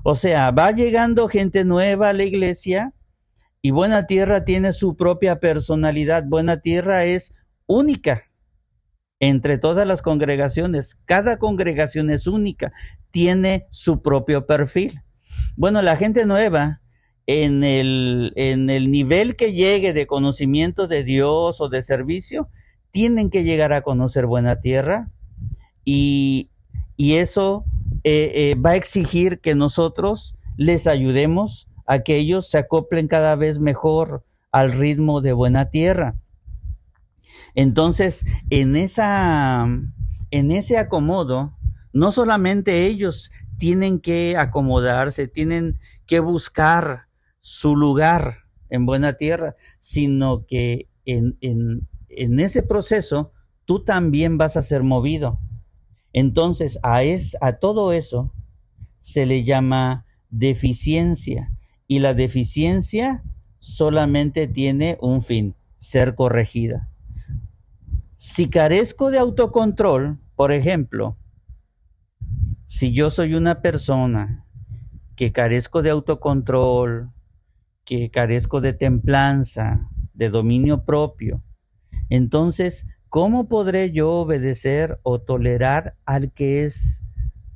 O 0.08 0.14
sea, 0.14 0.52
va 0.52 0.70
llegando 0.70 1.26
gente 1.26 1.64
nueva 1.64 2.10
a 2.10 2.12
la 2.12 2.22
iglesia 2.22 2.94
y 3.60 3.72
Buena 3.72 4.06
Tierra 4.06 4.44
tiene 4.44 4.72
su 4.72 4.94
propia 4.94 5.40
personalidad. 5.40 6.22
Buena 6.28 6.60
Tierra 6.60 7.02
es 7.02 7.34
única 7.66 8.22
entre 9.18 9.58
todas 9.58 9.84
las 9.84 10.02
congregaciones. 10.02 10.96
Cada 11.06 11.40
congregación 11.40 12.10
es 12.10 12.28
única, 12.28 12.72
tiene 13.10 13.66
su 13.72 14.00
propio 14.00 14.46
perfil. 14.46 15.02
Bueno, 15.56 15.82
la 15.82 15.96
gente 15.96 16.24
nueva, 16.24 16.82
en 17.26 17.64
el, 17.64 18.32
en 18.36 18.70
el 18.70 18.92
nivel 18.92 19.34
que 19.34 19.54
llegue 19.54 19.92
de 19.92 20.06
conocimiento 20.06 20.86
de 20.86 21.02
Dios 21.02 21.60
o 21.60 21.68
de 21.68 21.82
servicio, 21.82 22.48
tienen 22.92 23.28
que 23.28 23.42
llegar 23.42 23.72
a 23.72 23.82
conocer 23.82 24.26
buena 24.26 24.60
tierra 24.60 25.10
y, 25.84 26.52
y 26.96 27.14
eso 27.14 27.64
eh, 28.08 28.52
eh, 28.52 28.54
va 28.54 28.70
a 28.70 28.76
exigir 28.76 29.40
que 29.40 29.56
nosotros 29.56 30.36
les 30.56 30.86
ayudemos 30.86 31.66
a 31.88 32.04
que 32.04 32.14
ellos 32.14 32.48
se 32.48 32.56
acoplen 32.56 33.08
cada 33.08 33.34
vez 33.34 33.58
mejor 33.58 34.24
al 34.52 34.70
ritmo 34.70 35.22
de 35.22 35.32
buena 35.32 35.70
tierra. 35.70 36.14
Entonces, 37.56 38.24
en 38.48 38.76
esa, 38.76 39.66
en 40.30 40.50
ese 40.52 40.78
acomodo, 40.78 41.56
no 41.92 42.12
solamente 42.12 42.86
ellos 42.86 43.32
tienen 43.58 43.98
que 43.98 44.36
acomodarse, 44.38 45.26
tienen 45.26 45.80
que 46.06 46.20
buscar 46.20 47.08
su 47.40 47.74
lugar 47.74 48.44
en 48.70 48.86
buena 48.86 49.14
tierra, 49.14 49.56
sino 49.80 50.46
que 50.46 50.88
en, 51.06 51.38
en, 51.40 51.88
en 52.08 52.38
ese 52.38 52.62
proceso 52.62 53.32
tú 53.64 53.82
también 53.82 54.38
vas 54.38 54.56
a 54.56 54.62
ser 54.62 54.84
movido. 54.84 55.40
Entonces, 56.16 56.78
a, 56.82 57.02
es, 57.02 57.36
a 57.42 57.58
todo 57.58 57.92
eso 57.92 58.32
se 59.00 59.26
le 59.26 59.44
llama 59.44 60.06
deficiencia 60.30 61.52
y 61.86 61.98
la 61.98 62.14
deficiencia 62.14 63.22
solamente 63.58 64.48
tiene 64.48 64.96
un 65.02 65.20
fin, 65.20 65.54
ser 65.76 66.14
corregida. 66.14 66.88
Si 68.16 68.48
carezco 68.48 69.10
de 69.10 69.18
autocontrol, 69.18 70.18
por 70.36 70.52
ejemplo, 70.52 71.18
si 72.64 72.92
yo 72.92 73.10
soy 73.10 73.34
una 73.34 73.60
persona 73.60 74.42
que 75.16 75.32
carezco 75.32 75.82
de 75.82 75.90
autocontrol, 75.90 77.12
que 77.84 78.10
carezco 78.10 78.62
de 78.62 78.72
templanza, 78.72 79.90
de 80.14 80.30
dominio 80.30 80.86
propio, 80.86 81.42
entonces, 82.08 82.86
¿cómo 83.16 83.48
podré 83.48 83.92
yo 83.92 84.12
obedecer 84.12 85.00
o 85.02 85.22
tolerar 85.22 85.96
al 86.04 86.32
que 86.32 86.64
es 86.64 87.02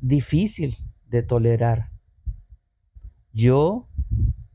difícil 0.01 0.75
de 1.07 1.23
tolerar? 1.23 1.91
Yo, 3.35 3.87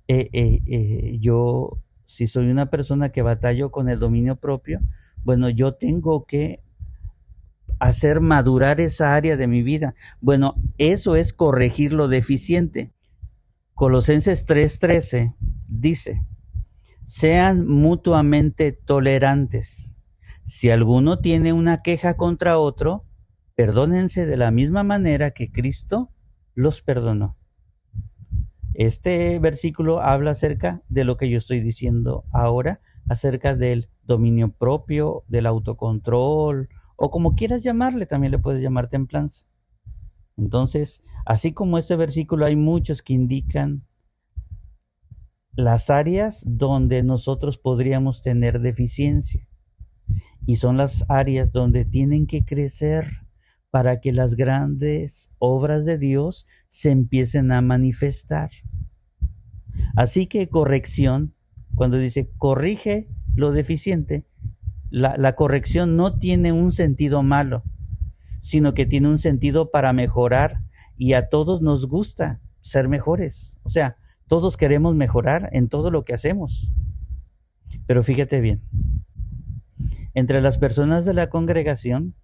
eh, 0.08 0.32
eh, 0.34 0.62
eh, 0.66 1.20
yo, 1.20 1.80
si 2.06 2.26
soy 2.26 2.50
una 2.50 2.72
persona 2.72 3.12
que 3.12 3.22
batallo 3.22 3.70
con 3.70 3.88
el 3.88 4.00
dominio 4.00 4.38
propio, 4.38 4.82
bueno, 5.24 5.48
yo 5.48 5.76
tengo 5.76 6.26
que 6.26 6.64
hacer 7.78 8.20
madurar 8.20 8.82
esa 8.82 9.14
área 9.14 9.38
de 9.38 9.46
mi 9.46 9.62
vida. 9.62 9.94
Bueno, 10.22 10.56
eso 10.80 11.16
es 11.16 11.34
corregir 11.34 11.94
lo 11.94 12.08
deficiente. 12.08 12.96
Colosenses 13.76 14.48
3:13 14.48 15.36
dice, 15.70 16.24
sean 17.04 17.68
mutuamente 17.68 18.72
tolerantes. 18.72 19.95
Si 20.46 20.70
alguno 20.70 21.18
tiene 21.18 21.54
una 21.54 21.82
queja 21.82 22.18
contra 22.18 22.60
otro, 22.60 23.04
perdónense 23.56 24.28
de 24.28 24.38
la 24.38 24.52
misma 24.52 24.84
manera 24.84 25.32
que 25.32 25.52
Cristo 25.52 26.12
los 26.54 26.84
perdonó. 26.84 27.36
Este 28.76 29.40
versículo 29.40 30.02
habla 30.02 30.32
acerca 30.32 30.84
de 30.88 31.04
lo 31.04 31.18
que 31.18 31.32
yo 31.32 31.40
estoy 31.40 31.62
diciendo 31.62 32.26
ahora, 32.32 32.80
acerca 33.10 33.56
del 33.56 33.90
dominio 34.04 34.52
propio, 34.52 35.24
del 35.28 35.48
autocontrol, 35.48 36.70
o 36.96 37.10
como 37.10 37.34
quieras 37.34 37.64
llamarle, 37.64 38.06
también 38.06 38.30
le 38.30 38.38
puedes 38.38 38.62
llamar 38.62 38.88
templanza. 38.88 39.48
Entonces, 40.38 41.02
así 41.26 41.54
como 41.54 41.80
este 41.80 41.96
versículo, 41.96 42.46
hay 42.46 42.56
muchos 42.56 43.02
que 43.02 43.14
indican 43.14 43.88
las 45.54 45.90
áreas 45.90 46.44
donde 46.46 47.02
nosotros 47.02 47.58
podríamos 47.58 48.22
tener 48.22 48.60
deficiencia. 48.60 49.48
Y 50.46 50.58
son 50.58 50.78
las 50.78 51.06
áreas 51.10 51.52
donde 51.52 51.86
tienen 51.86 52.28
que 52.28 52.46
crecer 52.46 53.06
para 53.72 54.00
que 54.00 54.14
las 54.14 54.36
grandes 54.36 55.32
obras 55.38 55.86
de 55.86 55.98
Dios 55.98 56.48
se 56.68 56.92
empiecen 56.92 57.52
a 57.52 57.62
manifestar. 57.62 58.52
Así 59.96 60.28
que 60.28 60.48
corrección, 60.50 61.36
cuando 61.74 61.98
dice 61.98 62.32
corrige 62.38 63.10
lo 63.36 63.52
deficiente, 63.52 64.26
la, 64.90 65.36
corrección 65.36 65.98
no 65.98 66.20
tiene 66.20 66.54
un 66.54 66.72
sentido 66.72 67.22
malo, 67.22 67.64
sino 68.40 68.74
que 68.74 68.86
tiene 68.86 69.10
un 69.10 69.20
sentido 69.20 69.72
para 69.72 69.92
mejorar 69.92 70.64
y 70.96 71.14
a 71.14 71.28
todos 71.28 71.62
nos 71.62 71.88
gusta 71.88 72.42
ser 72.62 72.88
mejores. 72.88 73.60
O 73.64 73.70
sea, 73.70 73.98
todos 74.28 74.56
queremos 74.56 74.96
mejorar 74.96 75.50
en 75.52 75.68
todo 75.68 75.92
lo 75.92 76.06
que 76.06 76.14
hacemos. 76.14 76.72
Pero 77.88 78.04
fíjate 78.04 78.40
bien, 78.40 78.64
entre 80.16 80.42
las 80.42 80.58
personas 80.58 81.06
de 81.06 81.14
la 81.14 81.30
congregación 81.30 82.16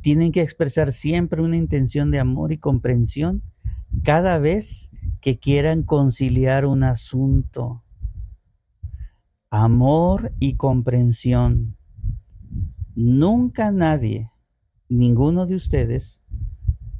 tienen 0.00 0.32
que 0.32 0.42
expresar 0.42 0.90
siempre 0.90 1.40
una 1.40 1.56
intención 1.56 2.10
de 2.10 2.18
amor 2.18 2.52
y 2.52 2.58
comprensión 2.58 3.42
cada 4.02 4.38
vez 4.38 4.90
que 5.20 5.38
quieran 5.38 5.84
conciliar 5.84 6.66
un 6.66 6.82
asunto 6.82 7.84
amor 9.50 10.34
y 10.40 10.56
comprensión. 10.56 11.76
Nunca 12.96 13.70
nadie, 13.70 14.32
ninguno 14.88 15.46
de 15.46 15.54
ustedes, 15.54 16.22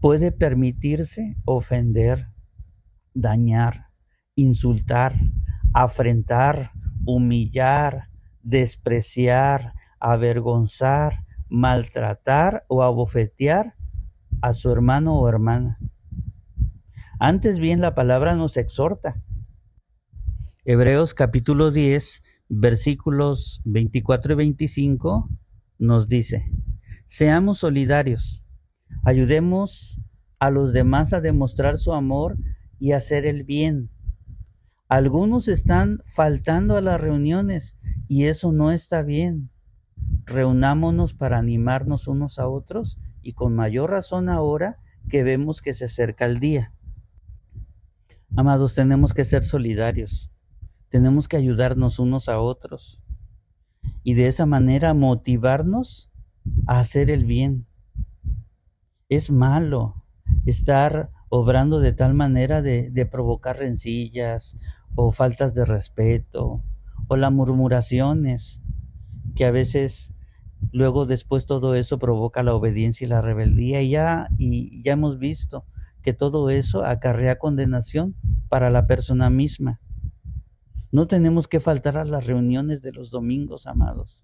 puede 0.01 0.31
permitirse 0.31 1.37
ofender, 1.47 2.29
dañar, 3.13 3.89
insultar, 4.37 5.19
afrentar, 5.73 6.71
humillar, 7.05 8.09
despreciar, 8.43 9.75
avergonzar, 10.05 11.25
maltratar 11.49 12.67
o 12.69 12.83
abofetear 12.83 13.75
a 14.43 14.53
su 14.53 14.71
hermano 14.71 15.19
o 15.19 15.27
hermana. 15.31 15.79
Antes 17.19 17.59
bien 17.59 17.81
la 17.81 17.95
palabra 17.95 18.35
nos 18.35 18.59
exhorta. 18.59 19.23
Hebreos 20.67 21.15
capítulo 21.15 21.71
10, 21.71 22.23
versículos 22.51 23.63
24 23.65 24.35
y 24.35 24.37
25 24.37 25.31
nos 25.79 26.07
dice, 26.07 26.53
seamos 27.07 27.61
solidarios, 27.61 28.45
ayudemos 29.05 30.03
a 30.39 30.51
los 30.51 30.75
demás 30.75 31.15
a 31.15 31.23
demostrar 31.23 31.79
su 31.79 31.95
amor 31.95 32.37
y 32.79 32.93
hacer 32.93 33.25
el 33.25 33.45
bien. 33.45 33.91
Algunos 34.87 35.49
están 35.49 36.01
faltando 36.05 36.77
a 36.77 36.83
las 36.83 37.01
reuniones 37.01 37.79
y 38.07 38.27
eso 38.27 38.53
no 38.53 38.71
está 38.71 39.03
bien. 39.03 39.54
Reunámonos 40.25 41.15
para 41.15 41.39
animarnos 41.39 42.09
unos 42.09 42.39
a 42.39 42.49
otros 42.49 42.99
y 43.23 43.35
con 43.35 43.55
mayor 43.55 43.91
razón 43.91 44.29
ahora 44.29 44.79
que 45.09 45.23
vemos 45.23 45.61
que 45.61 45.75
se 45.75 45.85
acerca 45.85 46.27
el 46.27 46.41
día. 46.41 46.73
Amados, 48.37 48.75
tenemos 48.75 49.15
que 49.15 49.25
ser 49.25 49.45
solidarios, 49.45 50.31
tenemos 50.89 51.29
que 51.29 51.37
ayudarnos 51.37 51.99
unos 51.99 52.29
a 52.29 52.41
otros 52.41 53.03
y 54.03 54.15
de 54.15 54.27
esa 54.27 54.47
manera 54.47 54.95
motivarnos 54.95 56.11
a 56.67 56.81
hacer 56.81 57.11
el 57.11 57.25
bien. 57.25 57.67
Es 59.09 59.31
malo 59.31 60.05
estar 60.47 61.11
obrando 61.29 61.81
de 61.81 61.93
tal 61.93 62.15
manera 62.15 62.63
de, 62.63 62.91
de 62.91 63.07
provocar 63.07 63.59
rencillas 63.59 64.57
o 64.95 65.13
faltas 65.13 65.55
de 65.55 65.65
respeto 65.65 66.63
o 67.09 67.17
las 67.17 67.33
murmuraciones 67.33 68.64
que 69.35 69.45
a 69.45 69.51
veces 69.51 70.13
luego 70.73 71.07
después 71.07 71.47
todo 71.47 71.75
eso 71.75 71.99
provoca 71.99 72.43
la 72.43 72.55
obediencia 72.55 73.05
y 73.05 73.09
la 73.09 73.23
rebeldía 73.23 73.83
y 73.83 73.91
ya 73.91 74.29
y 74.39 74.83
ya 74.83 74.93
hemos 74.93 75.19
visto 75.19 75.67
que 76.03 76.13
todo 76.13 76.51
eso 76.51 76.85
acarrea 76.85 77.39
condenación 77.39 78.15
para 78.49 78.71
la 78.71 78.87
persona 78.87 79.31
misma. 79.31 79.81
No 80.93 81.07
tenemos 81.07 81.49
que 81.49 81.61
faltar 81.61 81.97
a 81.97 82.05
las 82.05 82.27
reuniones 82.27 82.83
de 82.83 82.93
los 82.93 83.11
domingos, 83.11 83.67
amados. 83.67 84.23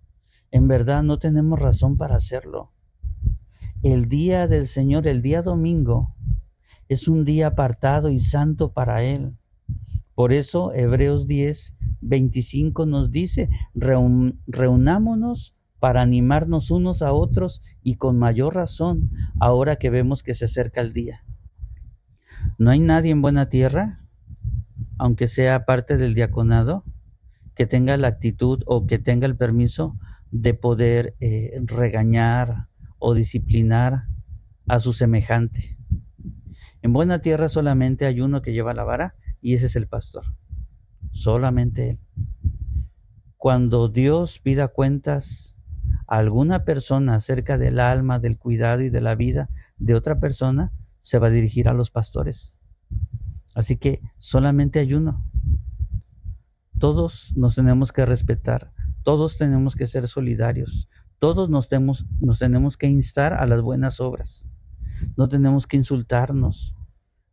En 0.50 0.69
verdad 0.69 1.02
no 1.02 1.19
tenemos 1.19 1.59
razón 1.59 1.97
para 1.97 2.17
hacerlo. 2.17 2.73
El 3.83 4.07
día 4.07 4.47
del 4.47 4.67
Señor, 4.67 5.09
el 5.09 5.23
día 5.23 5.43
domingo, 5.43 6.14
es 6.88 7.09
un 7.09 7.25
día 7.25 7.49
apartado 7.49 8.11
y 8.11 8.21
santo 8.21 8.73
para 8.73 9.02
Él. 9.02 9.38
Por 10.14 10.33
eso 10.33 10.75
Hebreos 10.75 11.26
10, 11.26 11.76
25 12.11 12.87
nos 12.87 13.11
dice, 13.11 13.49
reunámonos 13.75 15.57
para 15.79 16.02
animarnos 16.02 16.71
unos 16.71 17.00
a 17.00 17.12
otros 17.12 17.62
y 17.83 17.95
con 17.97 18.19
mayor 18.19 18.55
razón 18.55 19.11
ahora 19.40 19.76
que 19.76 19.88
vemos 19.88 20.23
que 20.23 20.35
se 20.35 20.45
acerca 20.45 20.83
el 20.83 20.93
día. 20.93 21.25
¿No 22.59 22.71
hay 22.71 22.81
nadie 22.81 23.12
en 23.12 23.23
buena 23.23 23.49
tierra, 23.49 24.05
aunque 24.99 25.29
sea 25.29 25.64
parte 25.64 25.97
del 25.97 26.14
diaconado, 26.14 26.85
que 27.55 27.67
tenga 27.67 27.97
la 27.97 28.09
actitud 28.09 28.62
o 28.67 28.87
que 28.87 28.99
tenga 28.99 29.26
el 29.26 29.37
permiso 29.37 29.99
de 30.31 30.52
poder 30.52 31.17
eh, 31.21 31.52
regañar 31.64 32.69
o 32.99 33.14
disciplinar 33.14 34.09
a 34.67 34.81
su 34.81 34.93
semejante? 34.93 35.79
En 36.83 36.93
buena 36.93 37.21
tierra 37.21 37.49
solamente 37.49 38.07
hay 38.07 38.21
uno 38.21 38.43
que 38.43 38.52
lleva 38.52 38.75
la 38.75 38.85
vara 38.85 39.14
y 39.40 39.55
ese 39.55 39.67
es 39.67 39.76
el 39.76 39.87
pastor. 39.87 40.25
Solamente 41.11 41.90
él. 41.90 42.00
Cuando 43.37 43.88
Dios 43.88 44.38
pida 44.38 44.69
cuentas 44.69 45.57
a 46.07 46.19
alguna 46.19 46.64
persona 46.64 47.14
acerca 47.14 47.57
del 47.57 47.81
alma, 47.81 48.19
del 48.19 48.37
cuidado 48.37 48.83
y 48.83 48.90
de 48.90 49.00
la 49.00 49.14
vida 49.14 49.49
de 49.79 49.95
otra 49.95 50.21
persona, 50.21 50.73
se 51.00 51.19
va 51.19 51.28
a 51.28 51.30
dirigir 51.30 51.69
a 51.69 51.75
los 51.75 51.91
pastores. 51.91 52.58
Así 53.54 53.76
que 53.76 54.00
solamente 54.19 54.78
hay 54.78 54.95
uno. 54.95 55.25
Todos 56.78 57.32
nos 57.37 57.54
tenemos 57.54 57.93
que 57.93 58.06
respetar, 58.06 58.73
todos 59.02 59.37
tenemos 59.37 59.75
que 59.75 59.87
ser 59.87 60.08
solidarios, 60.08 60.89
todos 61.19 61.50
nos 61.50 61.69
tenemos, 61.69 62.06
nos 62.21 62.39
tenemos 62.39 62.76
que 62.76 62.89
instar 62.89 63.34
a 63.34 63.47
las 63.47 63.61
buenas 63.61 64.00
obras. 64.00 64.47
No 65.17 65.28
tenemos 65.28 65.67
que 65.67 65.76
insultarnos, 65.76 66.75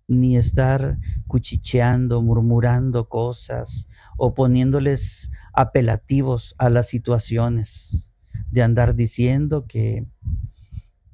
ni 0.08 0.38
estar 0.38 0.98
cuchicheando, 1.28 2.22
murmurando 2.22 3.10
cosas 3.10 3.88
o 4.18 4.34
poniéndoles 4.34 5.32
apelativos 5.54 6.56
a 6.58 6.70
las 6.70 6.88
situaciones, 6.88 8.10
de 8.52 8.64
andar 8.64 8.96
diciendo 8.96 9.66
que 9.68 10.08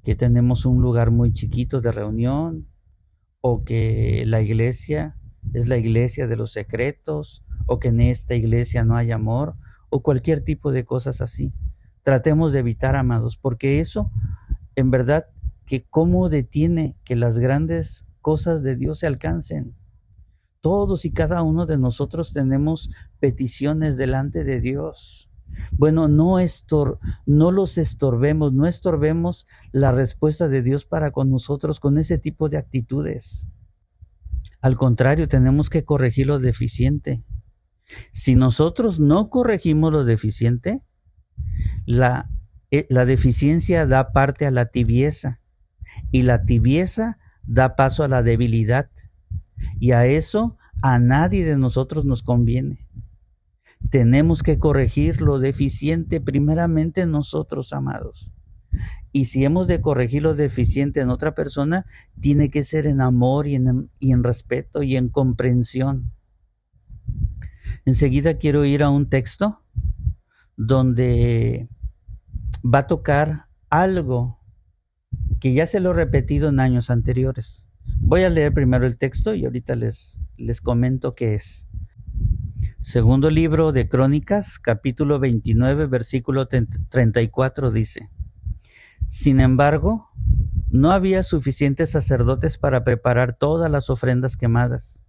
que 0.04 0.16
tenemos 0.16 0.66
un 0.66 0.82
lugar 0.82 1.12
muy 1.12 1.32
chiquito 1.32 1.80
de 1.82 1.92
reunión 1.92 2.68
o 3.42 3.64
que 3.64 4.24
la 4.28 4.42
iglesia 4.42 5.18
es 5.54 5.68
la 5.68 5.78
iglesia 5.78 6.28
de 6.28 6.36
los 6.36 6.52
secretos 6.52 7.44
o 7.66 7.80
que 7.80 7.88
en 7.88 8.02
esta 8.02 8.36
iglesia 8.36 8.84
no 8.84 8.98
hay 8.98 9.12
amor 9.12 9.56
o 9.90 10.04
cualquier 10.04 10.42
tipo 10.42 10.72
de 10.72 10.84
cosas 10.84 11.22
así. 11.22 11.54
Tratemos 12.02 12.52
de 12.52 12.60
evitar, 12.60 12.96
amados, 12.96 13.38
porque 13.38 13.80
eso, 13.80 14.12
en 14.76 14.92
verdad, 14.92 15.28
que 15.66 15.86
cómo 15.86 16.28
detiene 16.28 16.98
que 17.06 17.16
las 17.16 17.40
grandes 17.40 18.06
cosas 18.24 18.64
de 18.64 18.76
Dios 18.76 19.00
se 19.00 19.08
alcancen. 19.08 19.76
Todos 20.62 21.04
y 21.06 21.12
cada 21.12 21.44
uno 21.44 21.68
de 21.68 21.78
nosotros 21.78 22.32
tenemos 22.34 22.90
peticiones 23.20 23.98
delante 23.98 24.44
de 24.44 24.62
Dios. 24.62 25.30
Bueno, 25.74 26.08
no, 26.08 26.40
estor 26.40 27.00
no 27.26 27.52
los 27.52 27.78
estorbemos, 27.78 28.54
no 28.54 28.66
estorbemos 28.66 29.46
la 29.72 29.92
respuesta 29.92 30.48
de 30.48 30.64
Dios 30.64 30.86
para 30.86 31.12
con 31.12 31.30
nosotros 31.30 31.80
con 31.80 31.98
ese 31.98 32.18
tipo 32.18 32.48
de 32.48 32.58
actitudes. 32.58 33.46
Al 34.62 34.78
contrario, 34.78 35.28
tenemos 35.28 35.70
que 35.70 35.84
corregir 35.84 36.28
lo 36.28 36.40
deficiente. 36.40 37.24
Si 38.12 38.36
nosotros 38.36 39.02
no 39.02 39.30
corregimos 39.30 39.92
lo 39.92 40.06
deficiente, 40.06 40.82
la, 41.86 42.30
eh, 42.72 42.88
la 42.90 43.06
deficiencia 43.06 43.86
da 43.86 44.14
parte 44.14 44.46
a 44.46 44.52
la 44.52 44.68
tibieza 44.68 45.42
y 46.10 46.22
la 46.24 46.46
tibieza 46.46 47.20
da 47.44 47.76
paso 47.76 48.04
a 48.04 48.08
la 48.08 48.24
debilidad. 48.24 48.90
Y 49.80 49.92
a 49.92 50.06
eso 50.06 50.58
a 50.82 51.00
nadie 51.00 51.46
de 51.46 51.58
nosotros 51.58 52.06
nos 52.06 52.24
conviene. 52.24 52.88
Tenemos 53.90 54.44
que 54.44 54.60
corregir 54.60 55.22
lo 55.22 55.40
deficiente 55.40 56.20
primeramente 56.20 57.06
nosotros, 57.06 57.74
amados. 57.74 58.34
Y 59.12 59.26
si 59.26 59.46
hemos 59.46 59.68
de 59.68 59.82
corregir 59.82 60.24
lo 60.24 60.34
deficiente 60.34 61.00
en 61.00 61.10
otra 61.10 61.36
persona, 61.36 61.86
tiene 62.20 62.50
que 62.50 62.64
ser 62.64 62.88
en 62.88 63.02
amor 63.02 63.48
y 63.48 63.56
en, 63.56 63.92
y 64.00 64.12
en 64.12 64.24
respeto 64.24 64.82
y 64.82 64.98
en 64.98 65.10
comprensión. 65.10 66.12
Enseguida 67.86 68.38
quiero 68.38 68.66
ir 68.66 68.82
a 68.82 68.90
un 68.90 69.10
texto 69.10 69.62
donde 70.58 71.70
va 72.64 72.80
a 72.80 72.88
tocar 72.88 73.48
algo 73.70 74.40
que 75.44 75.54
ya 75.54 75.68
se 75.68 75.82
lo 75.82 75.92
he 75.92 75.94
repetido 75.94 76.48
en 76.48 76.62
años 76.62 76.90
anteriores. 76.90 77.68
Voy 78.00 78.24
a 78.24 78.30
leer 78.30 78.54
primero 78.54 78.88
el 78.88 78.96
texto 78.96 79.36
y 79.36 79.44
ahorita 79.44 79.76
les, 79.76 80.22
les 80.38 80.62
comento 80.62 81.12
qué 81.12 81.36
es. 81.36 81.68
Segundo 82.80 83.30
libro 83.30 83.74
de 83.74 83.90
Crónicas, 83.90 84.58
capítulo 84.58 85.20
29, 85.20 85.88
versículo 85.88 86.48
34 86.48 87.72
dice, 87.72 88.10
Sin 89.10 89.42
embargo, 89.42 90.08
no 90.70 90.92
había 90.92 91.24
suficientes 91.24 91.90
sacerdotes 91.92 92.58
para 92.58 92.86
preparar 92.86 93.34
todas 93.34 93.70
las 93.70 93.90
ofrendas 93.90 94.38
quemadas. 94.38 95.04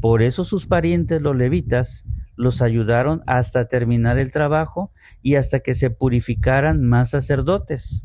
Por 0.00 0.22
eso 0.22 0.42
sus 0.42 0.66
parientes 0.66 1.22
los 1.22 1.36
levitas 1.36 2.06
los 2.34 2.60
ayudaron 2.60 3.22
hasta 3.28 3.68
terminar 3.68 4.18
el 4.18 4.32
trabajo 4.32 4.90
y 5.22 5.36
hasta 5.36 5.60
que 5.60 5.76
se 5.76 5.90
purificaran 5.90 6.84
más 6.84 7.10
sacerdotes, 7.10 8.04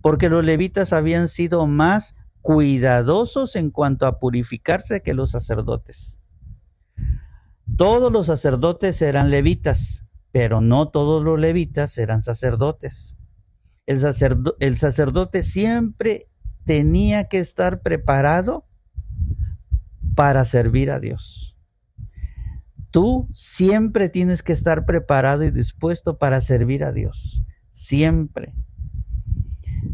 porque 0.00 0.28
los 0.28 0.44
levitas 0.44 0.92
habían 0.92 1.28
sido 1.28 1.66
más 1.66 2.14
cuidadosos 2.40 3.56
en 3.56 3.70
cuanto 3.70 4.06
a 4.06 4.18
purificarse 4.18 5.02
que 5.02 5.14
los 5.14 5.30
sacerdotes. 5.30 6.20
Todos 7.76 8.10
los 8.10 8.26
sacerdotes 8.26 9.02
eran 9.02 9.30
levitas, 9.30 10.04
pero 10.32 10.60
no 10.60 10.88
todos 10.88 11.24
los 11.24 11.38
levitas 11.38 11.96
eran 11.98 12.22
sacerdotes. 12.22 13.16
El, 13.86 14.76
sacerdote 14.76 15.42
siempre 15.42 16.28
tenía 16.64 17.28
que 17.28 17.38
estar 17.38 17.80
preparado 17.80 18.66
para 20.14 20.44
servir 20.44 20.90
a 20.90 21.00
Dios. 21.00 21.56
Tú 22.90 23.28
siempre 23.32 24.10
tienes 24.10 24.42
que 24.42 24.52
estar 24.52 24.84
preparado 24.84 25.44
y 25.44 25.50
dispuesto 25.50 26.18
para 26.18 26.40
servir 26.40 26.84
a 26.84 26.92
Dios. 26.92 27.44
Siempre. 27.70 28.54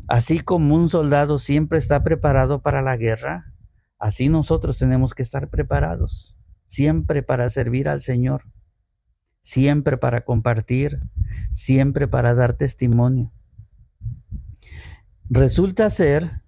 Así 0.08 0.40
como 0.40 0.74
un 0.74 0.88
soldado 0.88 1.38
siempre 1.38 1.78
está 1.78 2.02
preparado 2.02 2.62
para 2.62 2.82
la 2.82 2.96
guerra, 2.96 3.52
así 3.98 4.28
nosotros 4.28 4.78
tenemos 4.78 5.14
que 5.14 5.22
estar 5.22 5.48
preparados 5.48 6.34
siempre 6.66 7.22
para 7.22 7.48
servir 7.50 7.88
al 7.88 8.00
Señor, 8.00 8.42
siempre 9.40 9.96
para 9.96 10.24
compartir, 10.24 11.00
siempre 11.52 12.08
para 12.08 12.34
dar 12.34 12.54
testimonio. 12.54 13.32
Resulta 15.30 15.88
ser 15.90 16.42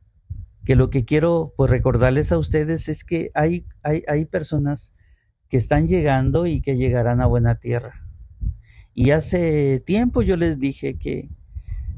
que 0.64 0.74
lo 0.74 0.90
que 0.90 1.04
quiero 1.04 1.54
pues 1.56 1.70
recordarles 1.70 2.32
a 2.32 2.38
ustedes 2.38 2.88
es 2.88 3.04
que 3.04 3.30
hay, 3.34 3.66
hay, 3.84 4.02
hay 4.08 4.24
personas 4.24 4.94
que 5.48 5.56
están 5.56 5.86
llegando 5.86 6.46
y 6.46 6.60
que 6.60 6.76
llegarán 6.76 7.20
a 7.20 7.26
buena 7.26 7.60
tierra. 7.60 8.04
Y 8.94 9.10
hace 9.12 9.78
tiempo 9.78 10.22
yo 10.22 10.34
les 10.34 10.58
dije 10.58 10.98
que, 10.98 11.30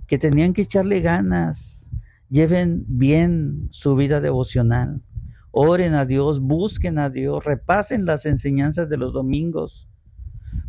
que 0.08 0.18
tenían 0.18 0.54
que 0.54 0.62
echarle 0.62 1.00
ganas, 1.00 1.92
lleven 2.30 2.84
bien 2.88 3.68
su 3.70 3.94
vida 3.94 4.20
devocional, 4.20 5.04
oren 5.52 5.94
a 5.94 6.06
Dios, 6.06 6.40
busquen 6.40 6.98
a 6.98 7.10
Dios, 7.10 7.44
repasen 7.44 8.06
las 8.06 8.24
enseñanzas 8.26 8.88
de 8.88 8.96
los 8.96 9.12
domingos 9.12 9.88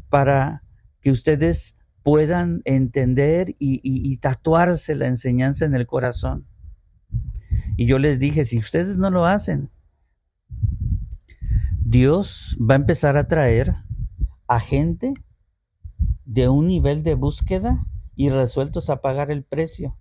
para 0.09 0.63
que 1.01 1.09
ustedes 1.09 1.75
puedan 2.03 2.61
entender 2.65 3.55
y, 3.59 4.17
tatuarse 4.17 4.95
la 4.95 5.07
enseñanza 5.07 5.65
en 5.65 5.73
el 5.73 5.87
corazón. 5.87 6.45
Y 7.77 7.85
yo 7.85 7.97
les 7.97 8.19
dije, 8.19 8.43
si 8.43 8.57
ustedes 8.57 8.97
no 8.97 9.09
lo 9.09 9.25
hacen, 9.25 9.69
Dios 11.79 12.57
va 12.59 12.73
a 12.73 12.77
empezar 12.77 13.15
a 13.15 13.27
traer 13.27 13.75
a 14.47 14.59
gente 14.59 15.13
de 16.25 16.49
un 16.49 16.67
nivel 16.67 17.03
de 17.03 17.15
búsqueda 17.15 17.88
y 18.19 18.27
resueltos 18.27 18.89
a 18.89 18.99
pagar 18.99 19.31
el 19.31 19.45
precio. 19.45 19.97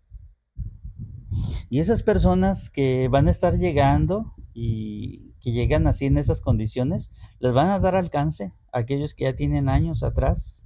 Y 1.71 1.79
esas 1.79 2.03
personas 2.03 2.69
que 2.69 3.07
van 3.07 3.29
a 3.29 3.31
estar 3.31 3.55
llegando 3.55 4.35
y 4.53 5.35
que 5.41 5.53
llegan 5.53 5.87
así 5.87 6.07
en 6.07 6.19
esas 6.19 6.41
condiciones, 6.41 7.13
les 7.39 7.53
van 7.53 7.69
a 7.69 7.79
dar 7.79 7.95
alcance 7.95 8.53
a 8.73 8.81
aquellos 8.81 9.15
que 9.15 9.23
ya 9.23 9.37
tienen 9.37 9.69
años 9.69 10.03
atrás. 10.03 10.65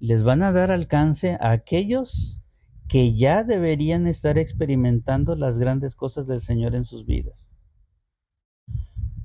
Les 0.00 0.24
van 0.24 0.42
a 0.42 0.50
dar 0.50 0.72
alcance 0.72 1.38
a 1.40 1.52
aquellos 1.52 2.40
que 2.88 3.14
ya 3.14 3.44
deberían 3.44 4.08
estar 4.08 4.36
experimentando 4.36 5.36
las 5.36 5.60
grandes 5.60 5.94
cosas 5.94 6.26
del 6.26 6.40
Señor 6.40 6.74
en 6.74 6.84
sus 6.84 7.06
vidas. 7.06 7.48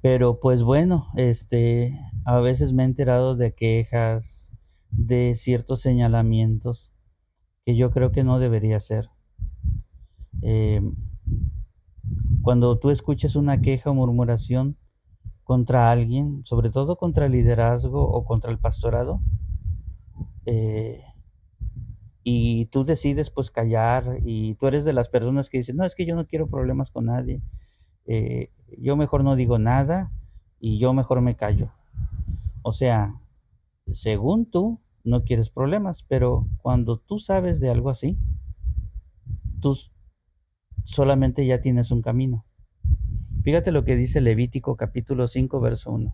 Pero 0.03 0.39
pues 0.39 0.61
bueno, 0.61 1.07
este, 1.15 1.99
a 2.25 2.39
veces 2.41 2.73
me 2.73 2.83
he 2.83 2.85
enterado 2.85 3.35
de 3.35 3.55
quejas, 3.55 4.53
de 4.91 5.33
ciertos 5.33 5.81
señalamientos 5.81 6.92
que 7.65 7.75
yo 7.75 7.91
creo 7.91 8.11
que 8.11 8.23
no 8.23 8.39
debería 8.39 8.79
ser. 8.79 9.09
Eh, 10.41 10.81
cuando 12.41 12.77
tú 12.77 12.89
escuches 12.89 13.35
una 13.35 13.61
queja 13.61 13.91
o 13.91 13.93
murmuración 13.93 14.77
contra 15.43 15.91
alguien, 15.91 16.43
sobre 16.45 16.69
todo 16.69 16.97
contra 16.97 17.25
el 17.25 17.31
liderazgo 17.31 18.01
o 18.03 18.25
contra 18.25 18.51
el 18.51 18.59
pastorado, 18.59 19.21
eh, 20.45 21.01
y 22.23 22.65
tú 22.67 22.83
decides 22.83 23.29
pues 23.29 23.51
callar 23.51 24.19
y 24.23 24.55
tú 24.55 24.67
eres 24.67 24.85
de 24.85 24.93
las 24.93 25.09
personas 25.09 25.49
que 25.49 25.57
dicen, 25.57 25.77
no, 25.77 25.85
es 25.85 25.95
que 25.95 26.05
yo 26.05 26.15
no 26.15 26.25
quiero 26.25 26.47
problemas 26.47 26.91
con 26.91 27.05
nadie, 27.05 27.41
eh, 28.05 28.49
yo 28.77 28.95
mejor 28.95 29.23
no 29.23 29.35
digo 29.35 29.59
nada 29.59 30.11
y 30.59 30.79
yo 30.79 30.93
mejor 30.93 31.21
me 31.21 31.35
callo. 31.35 31.71
O 32.61 32.71
sea, 32.71 33.19
según 33.87 34.45
tú, 34.45 34.79
no 35.03 35.23
quieres 35.23 35.49
problemas, 35.49 36.03
pero 36.03 36.47
cuando 36.57 36.97
tú 36.97 37.19
sabes 37.19 37.59
de 37.59 37.69
algo 37.69 37.89
así, 37.89 38.17
tú 39.61 39.77
solamente 40.83 41.45
ya 41.45 41.61
tienes 41.61 41.91
un 41.91 42.01
camino. 42.01 42.45
Fíjate 43.43 43.71
lo 43.71 43.83
que 43.83 43.95
dice 43.95 44.21
Levítico 44.21 44.77
capítulo 44.77 45.27
5, 45.27 45.59
verso 45.59 45.91
1. 45.91 46.13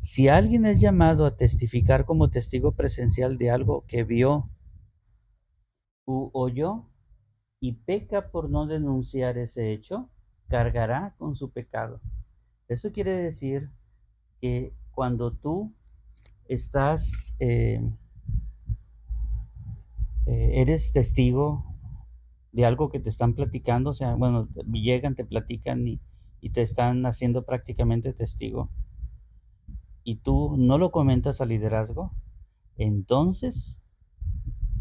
Si 0.00 0.28
alguien 0.28 0.64
es 0.64 0.80
llamado 0.80 1.26
a 1.26 1.36
testificar 1.36 2.04
como 2.04 2.30
testigo 2.30 2.72
presencial 2.72 3.36
de 3.36 3.50
algo 3.50 3.84
que 3.86 4.04
vio 4.04 4.50
u 6.06 6.30
oyó 6.32 6.86
y 7.60 7.72
peca 7.72 8.30
por 8.30 8.48
no 8.50 8.66
denunciar 8.66 9.38
ese 9.38 9.72
hecho, 9.72 10.10
cargará 10.48 11.14
con 11.18 11.36
su 11.36 11.50
pecado. 11.50 12.00
Eso 12.68 12.92
quiere 12.92 13.12
decir 13.12 13.70
que 14.40 14.74
cuando 14.90 15.32
tú 15.32 15.74
estás, 16.50 17.34
eh, 17.38 17.80
eh, 20.26 20.50
eres 20.54 20.92
testigo 20.92 21.64
de 22.52 22.66
algo 22.66 22.90
que 22.90 23.00
te 23.00 23.08
están 23.08 23.34
platicando, 23.34 23.90
o 23.90 23.94
sea, 23.94 24.14
bueno, 24.16 24.48
llegan, 24.72 25.14
te 25.14 25.24
platican 25.24 25.86
y, 25.86 26.00
y 26.40 26.50
te 26.50 26.62
están 26.62 27.06
haciendo 27.06 27.44
prácticamente 27.44 28.12
testigo, 28.12 28.70
y 30.02 30.16
tú 30.16 30.56
no 30.58 30.78
lo 30.78 30.90
comentas 30.90 31.40
al 31.40 31.50
liderazgo, 31.50 32.12
entonces, 32.76 33.78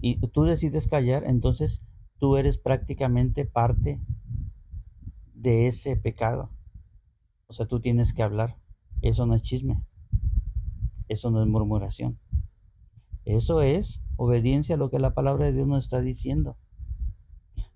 y 0.01 0.15
tú 0.29 0.43
decides 0.43 0.87
callar, 0.87 1.23
entonces 1.25 1.81
tú 2.17 2.37
eres 2.37 2.57
prácticamente 2.57 3.45
parte 3.45 3.99
de 5.33 5.67
ese 5.67 5.95
pecado. 5.95 6.49
O 7.47 7.53
sea, 7.53 7.65
tú 7.65 7.79
tienes 7.79 8.13
que 8.13 8.23
hablar. 8.23 8.57
Eso 9.01 9.25
no 9.25 9.35
es 9.35 9.41
chisme. 9.41 9.83
Eso 11.09 11.31
no 11.31 11.41
es 11.41 11.47
murmuración. 11.47 12.19
Eso 13.25 13.61
es 13.61 14.01
obediencia 14.15 14.75
a 14.75 14.77
lo 14.77 14.89
que 14.89 14.99
la 14.99 15.13
palabra 15.13 15.45
de 15.45 15.53
Dios 15.53 15.67
nos 15.67 15.83
está 15.83 16.01
diciendo. 16.01 16.57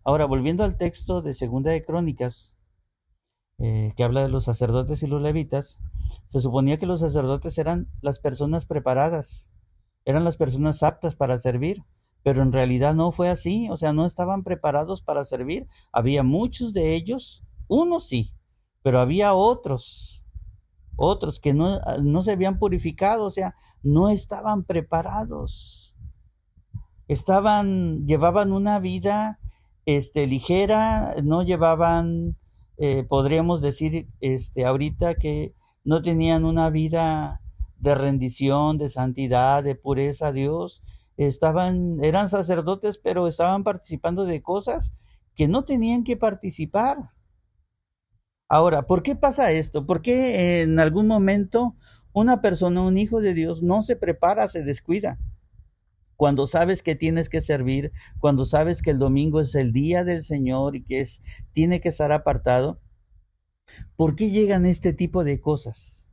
Ahora, 0.05 0.25
volviendo 0.25 0.63
al 0.63 0.77
texto 0.77 1.21
de 1.21 1.33
Segunda 1.33 1.71
de 1.71 1.83
Crónicas, 1.83 2.55
eh, 3.59 3.93
que 3.95 4.03
habla 4.03 4.21
de 4.21 4.29
los 4.29 4.45
sacerdotes 4.45 5.03
y 5.03 5.07
los 5.07 5.21
levitas, 5.21 5.79
se 6.27 6.39
suponía 6.39 6.77
que 6.77 6.85
los 6.85 6.99
sacerdotes 6.99 7.57
eran 7.57 7.89
las 8.01 8.19
personas 8.19 8.65
preparadas, 8.65 9.49
eran 10.05 10.23
las 10.23 10.37
personas 10.37 10.83
aptas 10.83 11.15
para 11.15 11.37
servir, 11.37 11.83
pero 12.23 12.41
en 12.41 12.51
realidad 12.51 12.95
no 12.95 13.11
fue 13.11 13.29
así, 13.29 13.69
o 13.69 13.77
sea, 13.77 13.93
no 13.93 14.05
estaban 14.05 14.43
preparados 14.43 15.01
para 15.01 15.23
servir. 15.23 15.67
Había 15.91 16.23
muchos 16.23 16.73
de 16.73 16.95
ellos, 16.95 17.43
unos 17.67 18.07
sí, 18.07 18.33
pero 18.81 18.99
había 18.99 19.33
otros, 19.33 20.22
otros 20.95 21.39
que 21.39 21.53
no, 21.53 21.79
no 22.01 22.23
se 22.23 22.31
habían 22.31 22.59
purificado, 22.59 23.25
o 23.25 23.31
sea, 23.31 23.55
no 23.81 24.09
estaban 24.09 24.63
preparados. 24.63 25.93
Estaban, 27.07 28.05
llevaban 28.05 28.51
una 28.51 28.79
vida 28.79 29.39
este, 29.85 30.27
ligera, 30.27 31.15
no 31.23 31.43
llevaban, 31.43 32.37
eh, 32.77 33.03
podríamos 33.03 33.61
decir, 33.61 34.07
este, 34.21 34.65
ahorita 34.65 35.15
que 35.15 35.53
no 35.83 36.01
tenían 36.01 36.45
una 36.45 36.69
vida 36.69 37.41
de 37.77 37.95
rendición, 37.95 38.77
de 38.77 38.89
santidad, 38.89 39.63
de 39.63 39.75
pureza 39.75 40.27
a 40.27 40.31
Dios, 40.31 40.81
estaban, 41.17 42.03
eran 42.03 42.29
sacerdotes, 42.29 42.97
pero 42.97 43.27
estaban 43.27 43.63
participando 43.63 44.23
de 44.23 44.41
cosas 44.41 44.93
que 45.35 45.47
no 45.47 45.65
tenían 45.65 46.03
que 46.03 46.15
participar. 46.15 47.11
Ahora, 48.47 48.83
¿por 48.83 49.03
qué 49.03 49.15
pasa 49.15 49.51
esto? 49.51 49.85
¿Por 49.85 50.01
qué 50.01 50.61
en 50.61 50.79
algún 50.79 51.07
momento 51.07 51.75
una 52.11 52.41
persona, 52.41 52.81
un 52.81 52.97
hijo 52.97 53.21
de 53.21 53.33
Dios, 53.33 53.63
no 53.63 53.81
se 53.81 53.95
prepara, 53.95 54.47
se 54.47 54.63
descuida? 54.63 55.19
cuando 56.15 56.47
sabes 56.47 56.83
que 56.83 56.95
tienes 56.95 57.27
que 57.27 57.41
servir, 57.41 57.91
cuando 58.19 58.45
sabes 58.45 58.81
que 58.81 58.91
el 58.91 58.97
domingo 58.97 59.41
es 59.41 59.55
el 59.55 59.73
día 59.73 60.05
del 60.05 60.23
Señor 60.23 60.75
y 60.75 60.83
que 60.83 61.01
es, 61.01 61.21
tiene 61.51 61.81
que 61.81 61.89
estar 61.89 62.13
apartado, 62.13 62.79
¿por 63.97 64.15
qué 64.15 64.29
llegan 64.29 64.65
este 64.65 64.93
tipo 64.93 65.23
de 65.23 65.41
cosas 65.41 66.09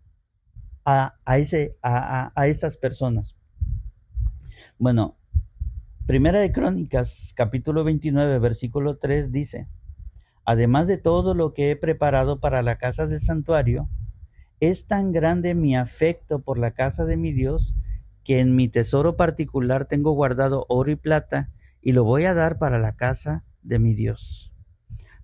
a, 0.84 1.14
ese, 1.36 1.76
a, 1.82 2.32
a 2.34 2.46
estas 2.48 2.76
personas? 2.76 3.36
Bueno, 4.78 5.16
Primera 6.06 6.40
de 6.40 6.50
Crónicas, 6.50 7.32
capítulo 7.36 7.84
29, 7.84 8.40
versículo 8.40 8.98
3 8.98 9.30
dice, 9.30 9.68
Además 10.44 10.86
de 10.86 10.98
todo 10.98 11.34
lo 11.34 11.52
que 11.52 11.70
he 11.70 11.76
preparado 11.76 12.40
para 12.40 12.62
la 12.62 12.76
casa 12.76 13.06
del 13.06 13.20
santuario, 13.20 13.88
es 14.60 14.86
tan 14.86 15.12
grande 15.12 15.54
mi 15.54 15.76
afecto 15.76 16.42
por 16.42 16.58
la 16.58 16.72
casa 16.72 17.04
de 17.04 17.16
mi 17.16 17.32
Dios 17.32 17.74
que 18.24 18.40
en 18.40 18.54
mi 18.54 18.68
tesoro 18.68 19.16
particular 19.16 19.86
tengo 19.86 20.12
guardado 20.12 20.66
oro 20.68 20.90
y 20.90 20.96
plata 20.96 21.50
y 21.80 21.92
lo 21.92 22.04
voy 22.04 22.24
a 22.24 22.34
dar 22.34 22.58
para 22.58 22.78
la 22.78 22.96
casa 22.96 23.44
de 23.62 23.78
mi 23.78 23.94
Dios. 23.94 24.54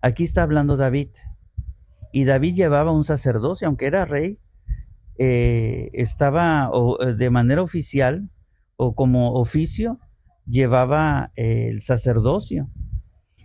Aquí 0.00 0.24
está 0.24 0.42
hablando 0.42 0.76
David. 0.76 1.10
Y 2.12 2.24
David 2.24 2.54
llevaba 2.54 2.92
un 2.92 3.04
sacerdocio, 3.04 3.68
aunque 3.68 3.86
era 3.86 4.06
rey, 4.06 4.40
eh, 5.18 5.90
estaba 5.92 6.70
eh, 7.00 7.14
de 7.14 7.30
manera 7.30 7.62
oficial 7.62 8.30
o 8.76 8.94
como 8.94 9.34
oficio, 9.34 9.98
llevaba 10.46 11.32
eh, 11.36 11.68
el 11.70 11.82
sacerdocio. 11.82 12.70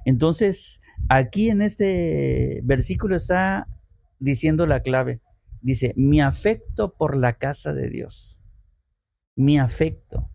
Entonces, 0.06 0.82
aquí 1.10 1.50
en 1.50 1.62
este 1.62 2.62
versículo 2.64 3.16
está 3.16 3.68
diciendo 4.20 4.66
la 4.66 4.82
clave. 4.82 5.22
Dice, 5.62 5.94
mi 5.96 6.22
afecto 6.22 6.96
por 6.96 7.16
la 7.16 7.34
casa 7.34 7.74
de 7.74 7.90
Dios 7.90 8.42
mi 9.36 9.60
afecto. 9.60 10.30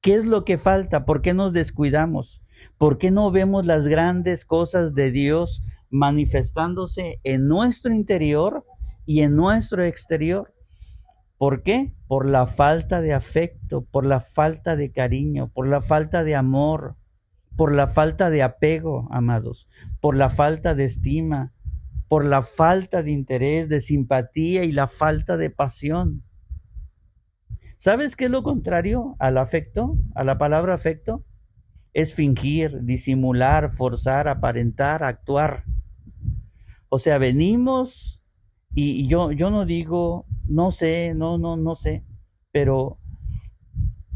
¿Qué 0.00 0.14
es 0.14 0.26
lo 0.26 0.44
que 0.44 0.58
falta? 0.58 1.04
¿Por 1.04 1.22
qué 1.22 1.34
nos 1.34 1.52
descuidamos? 1.52 2.42
¿Por 2.76 2.98
qué 2.98 3.10
no 3.10 3.30
vemos 3.30 3.66
las 3.66 3.88
grandes 3.88 4.44
cosas 4.44 4.94
de 4.94 5.10
Dios 5.10 5.62
manifestándose 5.90 7.20
en 7.24 7.48
nuestro 7.48 7.94
interior 7.94 8.64
y 9.06 9.20
en 9.20 9.34
nuestro 9.34 9.82
exterior? 9.84 10.54
¿Por 11.36 11.62
qué? 11.62 11.94
Por 12.06 12.26
la 12.26 12.46
falta 12.46 13.00
de 13.00 13.12
afecto, 13.12 13.84
por 13.84 14.06
la 14.06 14.20
falta 14.20 14.76
de 14.76 14.92
cariño, 14.92 15.50
por 15.52 15.68
la 15.68 15.80
falta 15.80 16.24
de 16.24 16.34
amor, 16.34 16.96
por 17.58 17.74
la 17.74 17.88
falta 17.88 18.30
de 18.30 18.44
apego, 18.44 19.08
amados, 19.10 19.68
por 20.00 20.14
la 20.14 20.30
falta 20.30 20.76
de 20.76 20.84
estima, 20.84 21.52
por 22.06 22.24
la 22.24 22.42
falta 22.42 23.02
de 23.02 23.10
interés, 23.10 23.68
de 23.68 23.80
simpatía 23.80 24.62
y 24.62 24.70
la 24.70 24.86
falta 24.86 25.36
de 25.36 25.50
pasión. 25.50 26.22
¿Sabes 27.76 28.14
qué 28.14 28.26
es 28.26 28.30
lo 28.30 28.44
contrario 28.44 29.16
al 29.18 29.38
afecto, 29.38 29.98
a 30.14 30.22
la 30.22 30.38
palabra 30.38 30.72
afecto? 30.72 31.24
Es 31.94 32.14
fingir, 32.14 32.84
disimular, 32.84 33.70
forzar, 33.70 34.28
aparentar, 34.28 35.02
actuar. 35.02 35.64
O 36.88 37.00
sea, 37.00 37.18
venimos 37.18 38.22
y, 38.72 39.08
yo, 39.08 39.32
yo 39.32 39.50
no 39.50 39.66
digo, 39.66 40.26
no 40.46 40.70
sé, 40.70 41.12
no, 41.16 41.38
no, 41.38 41.56
no 41.56 41.74
sé, 41.74 42.04
pero 42.52 43.00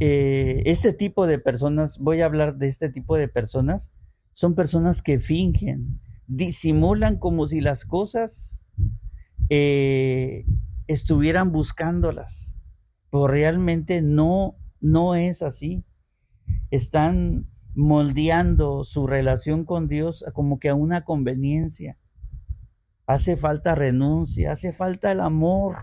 eh, 0.05 0.65
este 0.67 0.93
tipo 0.93 1.29
de 1.29 1.39
personas, 1.39 2.01
voy 2.01 2.23
a 2.23 2.27
hablar 2.27 2.57
de 2.57 2.67
este 2.67 2.89
tipo 2.89 3.17
de 3.17 3.29
personas, 3.29 3.93
son 4.33 4.57
personas 4.57 5.01
que 5.01 5.21
fingen, 5.21 6.01
disimulan 6.27 7.21
como 7.21 7.47
si 7.47 7.61
las 7.61 7.85
cosas 7.85 8.67
eh, 9.49 10.45
estuvieran 10.89 11.53
buscándolas, 11.53 12.57
pero 13.13 13.29
realmente 13.29 14.03
no, 14.03 14.57
no 14.81 15.15
es 15.15 15.41
así. 15.41 15.85
Están 16.73 17.49
moldeando 17.77 18.83
su 18.83 19.07
relación 19.07 19.65
con 19.65 19.87
Dios 19.87 20.25
como 20.35 20.59
que 20.59 20.71
a 20.71 20.75
una 20.75 21.05
conveniencia. 21.05 21.97
Hace 23.07 23.37
falta 23.37 23.77
renuncia, 23.77 24.51
hace 24.51 24.73
falta 24.73 25.13
el 25.13 25.21
amor 25.21 25.77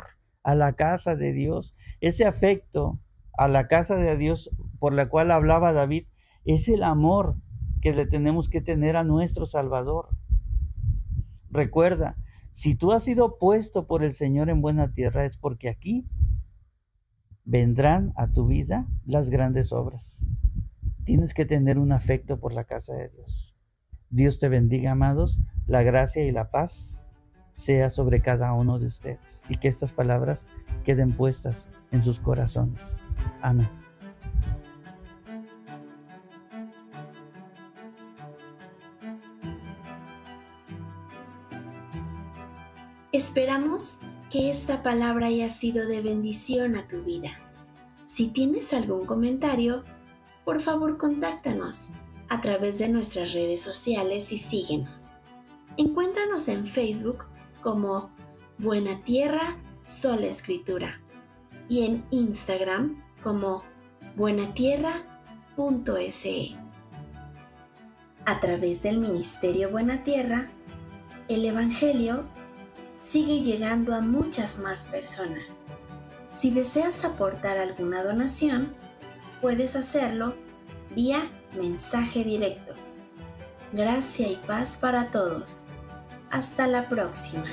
a 0.44 0.56
la 0.56 0.74
casa 0.74 1.16
de 1.16 1.32
Dios, 1.32 1.74
ese 2.02 2.26
afecto 2.26 3.00
a 3.40 3.48
la 3.48 3.70
casa 3.70 3.96
de 3.96 4.18
Dios 4.18 4.52
por 4.80 4.94
la 4.94 5.08
cual 5.08 5.32
hablaba 5.32 5.72
David, 5.72 6.08
es 6.44 6.68
el 6.68 6.84
amor 6.84 7.38
que 7.82 7.94
le 7.94 8.06
tenemos 8.06 8.50
que 8.50 8.60
tener 8.60 8.98
a 8.98 9.06
nuestro 9.06 9.46
Salvador. 9.46 10.10
Recuerda, 11.50 12.18
si 12.52 12.76
tú 12.76 12.92
has 12.92 13.04
sido 13.04 13.38
puesto 13.38 13.88
por 13.88 14.04
el 14.04 14.12
Señor 14.12 14.50
en 14.50 14.62
buena 14.62 14.92
tierra 14.92 15.24
es 15.24 15.38
porque 15.38 15.70
aquí 15.70 16.06
vendrán 17.46 18.12
a 18.18 18.28
tu 18.28 18.46
vida 18.46 18.90
las 19.06 19.30
grandes 19.30 19.72
obras. 19.72 20.26
Tienes 21.06 21.34
que 21.34 21.46
tener 21.46 21.80
un 21.80 21.94
afecto 21.94 22.42
por 22.42 22.54
la 22.54 22.66
casa 22.66 22.94
de 22.94 23.08
Dios. 23.08 23.56
Dios 24.10 24.40
te 24.40 24.50
bendiga, 24.50 24.92
amados. 24.92 25.40
La 25.66 25.82
gracia 25.82 26.26
y 26.26 26.32
la 26.34 26.52
paz 26.52 27.02
sea 27.54 27.90
sobre 27.90 28.22
cada 28.22 28.52
uno 28.52 28.80
de 28.80 28.88
ustedes 28.88 29.46
y 29.48 29.56
que 29.56 29.70
estas 29.70 29.94
palabras 29.94 30.46
queden 30.84 31.16
puestas 31.16 31.70
en 31.92 32.02
sus 32.02 32.20
corazones. 32.20 33.02
Amén. 33.42 33.70
Esperamos 43.12 43.98
que 44.30 44.52
esta 44.52 44.84
palabra 44.84 45.28
haya 45.28 45.50
sido 45.50 45.88
de 45.88 46.02
bendición 46.02 46.76
a 46.76 46.88
tu 46.88 47.04
vida. 47.04 47.32
Si 48.06 48.28
tienes 48.28 48.72
algún 48.74 49.06
comentario, 49.06 49.84
por 50.46 50.62
favor 50.62 50.98
contáctanos 50.98 51.90
a 52.30 52.40
través 52.40 52.78
de 52.78 52.90
nuestras 52.90 53.34
redes 53.34 53.62
sociales 53.62 54.32
y 54.32 54.38
síguenos. 54.38 55.20
Encuéntranos 55.78 56.48
en 56.48 56.68
Facebook 56.68 57.26
como 57.64 58.12
Buena 58.60 59.04
Tierra 59.04 59.58
Sola 59.80 60.28
Escritura 60.28 61.02
y 61.68 61.86
en 61.86 62.06
Instagram 62.12 63.04
como 63.24 63.64
buenatierra.se. 64.16 66.56
A 68.26 68.40
través 68.40 68.84
del 68.84 69.00
Ministerio 69.00 69.72
Buena 69.72 70.04
Tierra, 70.04 70.52
el 71.28 71.44
Evangelio 71.46 72.26
sigue 72.98 73.42
llegando 73.42 73.96
a 73.96 74.02
muchas 74.02 74.60
más 74.60 74.86
personas. 74.86 75.64
Si 76.32 76.52
deseas 76.52 77.06
aportar 77.06 77.58
alguna 77.58 78.04
donación, 78.04 78.76
puedes 79.42 79.76
hacerlo 79.76 80.36
vía 80.96 81.32
mensaje 81.58 82.24
directo. 82.24 82.76
Gracia 83.72 84.28
y 84.28 84.36
paz 84.36 84.78
para 84.78 85.12
todos. 85.12 85.66
Hasta 86.30 86.68
la 86.68 86.88
próxima. 86.90 87.48